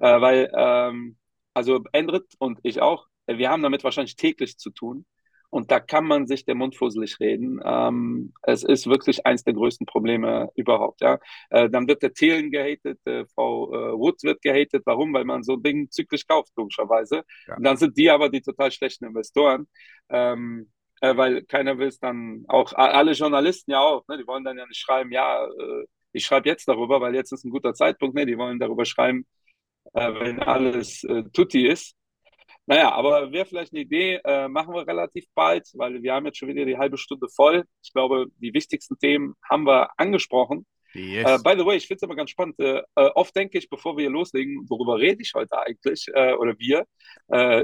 äh, 0.00 0.20
weil 0.20 0.50
ähm, 0.52 1.16
also 1.54 1.84
Endrit 1.92 2.34
und 2.38 2.58
ich 2.64 2.80
auch, 2.80 3.06
wir 3.26 3.50
haben 3.50 3.62
damit 3.62 3.84
wahrscheinlich 3.84 4.16
täglich 4.16 4.58
zu 4.58 4.70
tun. 4.70 5.06
Und 5.50 5.70
da 5.70 5.80
kann 5.80 6.04
man 6.04 6.26
sich 6.26 6.44
den 6.44 6.58
Mund 6.58 6.76
fusselig 6.76 7.18
reden. 7.20 7.60
Ähm, 7.64 8.32
es 8.42 8.62
ist 8.62 8.86
wirklich 8.86 9.24
eins 9.26 9.44
der 9.44 9.54
größten 9.54 9.86
Probleme 9.86 10.50
überhaupt. 10.56 11.00
Ja? 11.00 11.18
Äh, 11.48 11.70
dann 11.70 11.88
wird 11.88 12.02
der 12.02 12.12
Thelen 12.12 12.50
gehatet, 12.50 13.00
äh, 13.06 13.24
Frau 13.34 13.72
äh, 13.72 13.98
Woods 13.98 14.24
wird 14.24 14.42
gehatet. 14.42 14.82
Warum? 14.84 15.14
Weil 15.14 15.24
man 15.24 15.42
so 15.42 15.54
ein 15.54 15.62
Ding 15.62 15.90
zyklisch 15.90 16.26
kauft, 16.26 16.52
logischerweise. 16.56 17.22
Ja. 17.46 17.56
Und 17.56 17.64
dann 17.64 17.76
sind 17.78 17.96
die 17.96 18.10
aber 18.10 18.28
die 18.28 18.42
total 18.42 18.70
schlechten 18.70 19.06
Investoren. 19.06 19.66
Ähm, 20.10 20.70
äh, 21.00 21.16
weil 21.16 21.42
keiner 21.44 21.78
will 21.78 21.88
es 21.88 21.98
dann 21.98 22.44
auch, 22.48 22.72
alle 22.74 23.12
Journalisten 23.12 23.70
ja 23.70 23.80
auch, 23.80 24.06
ne? 24.08 24.18
die 24.18 24.26
wollen 24.26 24.44
dann 24.44 24.58
ja 24.58 24.66
nicht 24.66 24.80
schreiben, 24.80 25.12
ja, 25.12 25.46
äh, 25.46 25.84
ich 26.12 26.24
schreibe 26.24 26.48
jetzt 26.48 26.66
darüber, 26.66 27.00
weil 27.00 27.14
jetzt 27.14 27.32
ist 27.32 27.44
ein 27.44 27.50
guter 27.50 27.74
Zeitpunkt. 27.74 28.16
Ne? 28.16 28.26
Die 28.26 28.36
wollen 28.36 28.58
darüber 28.58 28.84
schreiben, 28.84 29.26
äh, 29.92 30.12
wenn 30.14 30.40
alles 30.40 31.06
tutti 31.32 31.66
ist. 31.66 31.94
Naja, 32.68 32.92
aber 32.92 33.32
wäre 33.32 33.46
vielleicht 33.46 33.72
eine 33.72 33.80
Idee, 33.80 34.20
äh, 34.22 34.46
machen 34.46 34.74
wir 34.74 34.86
relativ 34.86 35.24
bald, 35.34 35.70
weil 35.72 36.02
wir 36.02 36.12
haben 36.12 36.26
jetzt 36.26 36.36
schon 36.36 36.48
wieder 36.48 36.66
die 36.66 36.76
halbe 36.76 36.98
Stunde 36.98 37.26
voll. 37.34 37.64
Ich 37.82 37.94
glaube, 37.94 38.26
die 38.36 38.52
wichtigsten 38.52 38.98
Themen 38.98 39.34
haben 39.48 39.64
wir 39.64 39.88
angesprochen. 39.96 40.66
Yes. 40.92 41.24
Uh, 41.24 41.42
by 41.42 41.54
the 41.56 41.64
way, 41.64 41.78
ich 41.78 41.86
finde 41.86 41.96
es 41.96 42.02
immer 42.02 42.14
ganz 42.14 42.28
spannend. 42.28 42.56
Uh, 42.60 42.82
oft 43.14 43.34
denke 43.34 43.56
ich, 43.56 43.70
bevor 43.70 43.96
wir 43.96 44.02
hier 44.02 44.10
loslegen, 44.10 44.66
worüber 44.68 44.98
rede 44.98 45.22
ich 45.22 45.32
heute 45.34 45.58
eigentlich 45.58 46.08
uh, 46.14 46.36
oder 46.38 46.54
wir? 46.58 46.84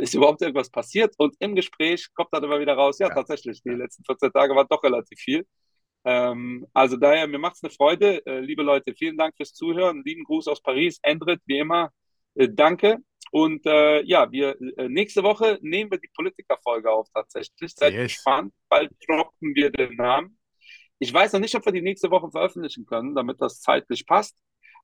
ist 0.00 0.14
überhaupt 0.14 0.40
irgendwas 0.40 0.70
passiert? 0.70 1.14
Und 1.18 1.34
im 1.38 1.54
Gespräch 1.54 2.06
kommt 2.14 2.30
dann 2.32 2.42
immer 2.42 2.58
wieder 2.58 2.74
raus, 2.74 2.98
ja, 2.98 3.08
ja. 3.08 3.14
tatsächlich, 3.14 3.62
die 3.62 3.70
letzten 3.70 4.04
14 4.04 4.32
Tage 4.32 4.54
waren 4.56 4.66
doch 4.70 4.82
relativ 4.82 5.18
viel. 5.18 5.44
Ähm, 6.06 6.66
also 6.72 6.96
daher, 6.96 7.26
mir 7.26 7.38
macht 7.38 7.56
es 7.56 7.62
eine 7.62 7.70
Freude. 7.70 8.22
liebe 8.40 8.62
Leute, 8.62 8.94
vielen 8.94 9.18
Dank 9.18 9.36
fürs 9.36 9.52
Zuhören. 9.52 10.02
Lieben 10.02 10.24
Gruß 10.24 10.48
aus 10.48 10.62
Paris. 10.62 10.98
Endrit, 11.02 11.40
wie 11.44 11.58
immer, 11.58 11.90
danke. 12.34 12.98
Und 13.34 13.66
äh, 13.66 14.00
ja, 14.04 14.30
wir 14.30 14.56
äh, 14.76 14.88
nächste 14.88 15.24
Woche 15.24 15.58
nehmen 15.60 15.90
wir 15.90 15.98
die 15.98 16.10
Politikerfolge 16.14 16.88
auf 16.88 17.08
tatsächlich. 17.12 17.74
Seid 17.74 17.92
yes. 17.92 18.12
gespannt. 18.12 18.54
Bald 18.68 18.92
droppen 19.04 19.56
wir 19.56 19.70
den 19.72 19.96
Namen. 19.96 20.38
Ich 21.00 21.12
weiß 21.12 21.32
noch 21.32 21.40
nicht, 21.40 21.56
ob 21.56 21.64
wir 21.64 21.72
die 21.72 21.82
nächste 21.82 22.12
Woche 22.12 22.30
veröffentlichen 22.30 22.86
können, 22.86 23.16
damit 23.16 23.40
das 23.40 23.60
zeitlich 23.60 24.06
passt. 24.06 24.36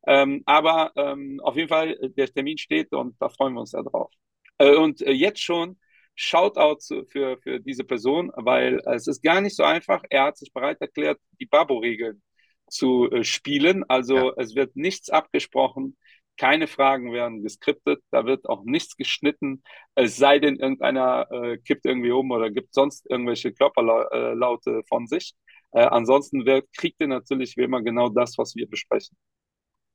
Ähm, 0.05 0.43
aber 0.47 0.91
ähm, 0.97 1.39
auf 1.45 1.55
jeden 1.55 1.69
Fall, 1.69 1.93
äh, 1.93 2.11
der 2.11 2.27
Termin 2.27 2.59
steht 2.59 2.93
und 2.93 3.15
da 3.21 3.29
freuen 3.29 3.55
wir 3.55 3.61
uns 3.61 3.71
sehr 3.71 3.85
drauf. 3.85 4.11
Äh, 4.59 4.75
und 4.75 5.01
äh, 5.03 5.13
jetzt 5.13 5.41
schon 5.41 5.79
Shoutout 6.17 7.07
für, 7.09 7.39
für 7.39 7.61
diese 7.61 7.85
Person, 7.85 8.33
weil 8.35 8.81
es 8.87 9.07
ist 9.07 9.23
gar 9.23 9.41
nicht 9.41 9.55
so 9.55 9.63
einfach. 9.63 10.03
Er 10.11 10.25
hat 10.25 10.39
sich 10.39 10.53
bereit 10.53 10.81
erklärt, 10.81 11.21
die 11.39 11.47
Babo-Regeln 11.47 12.21
zu 12.69 13.09
äh, 13.13 13.23
spielen. 13.23 13.85
Also 13.89 14.17
ja. 14.17 14.33
es 14.39 14.57
wird 14.57 14.75
nichts 14.75 15.09
abgesprochen. 15.09 15.97
Keine 16.41 16.69
Fragen 16.69 17.13
werden 17.13 17.43
geskriptet, 17.43 18.01
da 18.11 18.25
wird 18.25 18.49
auch 18.49 18.65
nichts 18.65 18.97
geschnitten, 18.97 19.63
es 19.95 20.17
sei 20.17 20.39
denn, 20.39 20.57
irgendeiner 20.57 21.31
äh, 21.31 21.59
kippt 21.59 21.85
irgendwie 21.85 22.13
um 22.13 22.31
oder 22.31 22.51
gibt 22.51 22.73
sonst 22.73 23.05
irgendwelche 23.11 23.53
Körperlaute 23.53 24.71
äh, 24.71 24.83
von 24.89 25.07
sich. 25.07 25.35
Äh, 25.73 25.83
ansonsten 25.83 26.47
wird, 26.47 26.67
kriegt 26.75 26.99
ihr 26.99 27.09
natürlich 27.09 27.59
wie 27.59 27.65
immer 27.65 27.83
genau 27.83 28.09
das, 28.09 28.39
was 28.39 28.55
wir 28.57 28.67
besprechen. 28.67 29.19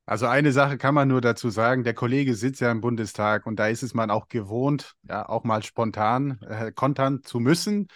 Also 0.06 0.28
eine 0.28 0.52
Sache 0.52 0.78
kann 0.78 0.94
man 0.94 1.08
nur 1.08 1.20
dazu 1.20 1.50
sagen, 1.50 1.84
der 1.84 1.96
Kollege 1.96 2.36
sitzt 2.36 2.62
ja 2.62 2.70
im 2.70 2.80
Bundestag 2.80 3.48
und 3.48 3.56
da 3.58 3.68
ist 3.68 3.82
es 3.82 3.96
man 3.96 4.12
auch 4.12 4.28
gewohnt, 4.28 4.94
ja, 5.10 5.28
auch 5.28 5.46
mal 5.46 5.64
spontan 5.64 6.40
äh, 6.48 6.72
kontern 6.72 7.24
zu 7.24 7.40
müssen. 7.40 7.88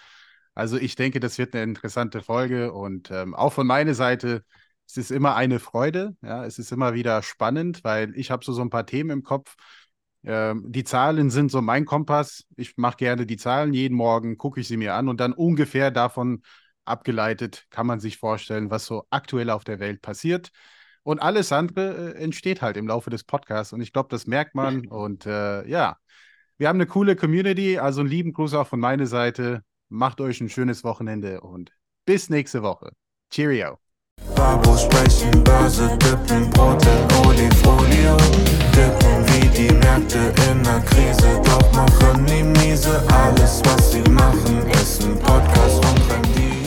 Also 0.56 0.76
ich 0.76 0.96
denke, 0.96 1.20
das 1.20 1.38
wird 1.38 1.54
eine 1.54 1.62
interessante 1.62 2.20
Folge 2.20 2.72
und 2.72 3.12
ähm, 3.12 3.32
auch 3.36 3.52
von 3.52 3.68
meiner 3.68 3.94
Seite 3.94 4.44
es 4.90 4.96
ist 4.96 5.10
immer 5.10 5.36
eine 5.36 5.60
Freude, 5.60 6.16
ja, 6.22 6.44
es 6.44 6.58
ist 6.58 6.72
immer 6.72 6.94
wieder 6.94 7.22
spannend, 7.22 7.84
weil 7.84 8.16
ich 8.16 8.30
habe 8.30 8.44
so, 8.44 8.52
so 8.52 8.62
ein 8.62 8.70
paar 8.70 8.86
Themen 8.86 9.10
im 9.10 9.22
Kopf. 9.22 9.54
Ähm, 10.24 10.64
die 10.66 10.84
Zahlen 10.84 11.30
sind 11.30 11.50
so 11.50 11.62
mein 11.62 11.84
Kompass. 11.84 12.44
Ich 12.56 12.76
mache 12.76 12.96
gerne 12.96 13.24
die 13.24 13.36
Zahlen 13.36 13.72
jeden 13.72 13.96
Morgen, 13.96 14.36
gucke 14.36 14.60
ich 14.60 14.68
sie 14.68 14.76
mir 14.76 14.94
an 14.94 15.08
und 15.08 15.20
dann 15.20 15.32
ungefähr 15.32 15.90
davon 15.90 16.42
abgeleitet 16.84 17.66
kann 17.70 17.86
man 17.86 18.00
sich 18.00 18.18
vorstellen, 18.18 18.70
was 18.70 18.84
so 18.86 19.04
aktuell 19.10 19.50
auf 19.50 19.64
der 19.64 19.78
Welt 19.78 20.02
passiert. 20.02 20.50
Und 21.02 21.20
alles 21.20 21.52
andere 21.52 22.14
äh, 22.14 22.22
entsteht 22.22 22.60
halt 22.60 22.76
im 22.76 22.88
Laufe 22.88 23.10
des 23.10 23.24
Podcasts 23.24 23.72
und 23.72 23.80
ich 23.80 23.92
glaube, 23.92 24.08
das 24.10 24.26
merkt 24.26 24.54
man. 24.54 24.86
Und 24.88 25.24
äh, 25.24 25.66
ja, 25.66 25.96
wir 26.58 26.68
haben 26.68 26.76
eine 26.76 26.86
coole 26.86 27.16
Community, 27.16 27.78
also 27.78 28.00
einen 28.00 28.10
lieben 28.10 28.32
Gruß 28.32 28.54
auch 28.54 28.66
von 28.66 28.80
meiner 28.80 29.06
Seite. 29.06 29.62
Macht 29.88 30.20
euch 30.20 30.40
ein 30.40 30.50
schönes 30.50 30.84
Wochenende 30.84 31.40
und 31.40 31.72
bis 32.04 32.28
nächste 32.28 32.62
Woche. 32.62 32.92
Cheerio. 33.30 33.78
Babo 34.40 34.74
sprechen 34.74 35.44
Börse, 35.44 35.98
dippen 35.98 36.48
Brot 36.48 36.82
in 36.86 37.28
Olifolie. 37.28 38.16
Dippen 38.74 39.20
wie 39.26 39.46
die 39.48 39.74
Märkte 39.74 40.32
in 40.50 40.62
der 40.62 40.80
Krise, 40.80 41.42
doch 41.44 41.72
machen 41.74 42.24
die 42.24 42.42
miese. 42.42 43.02
Alles, 43.08 43.60
was 43.64 43.92
sie 43.92 44.10
machen, 44.10 44.66
ist 44.72 45.02
ein 45.02 45.18
Podcast 45.18 45.84
und 45.84 46.10
Rendite. 46.10 46.59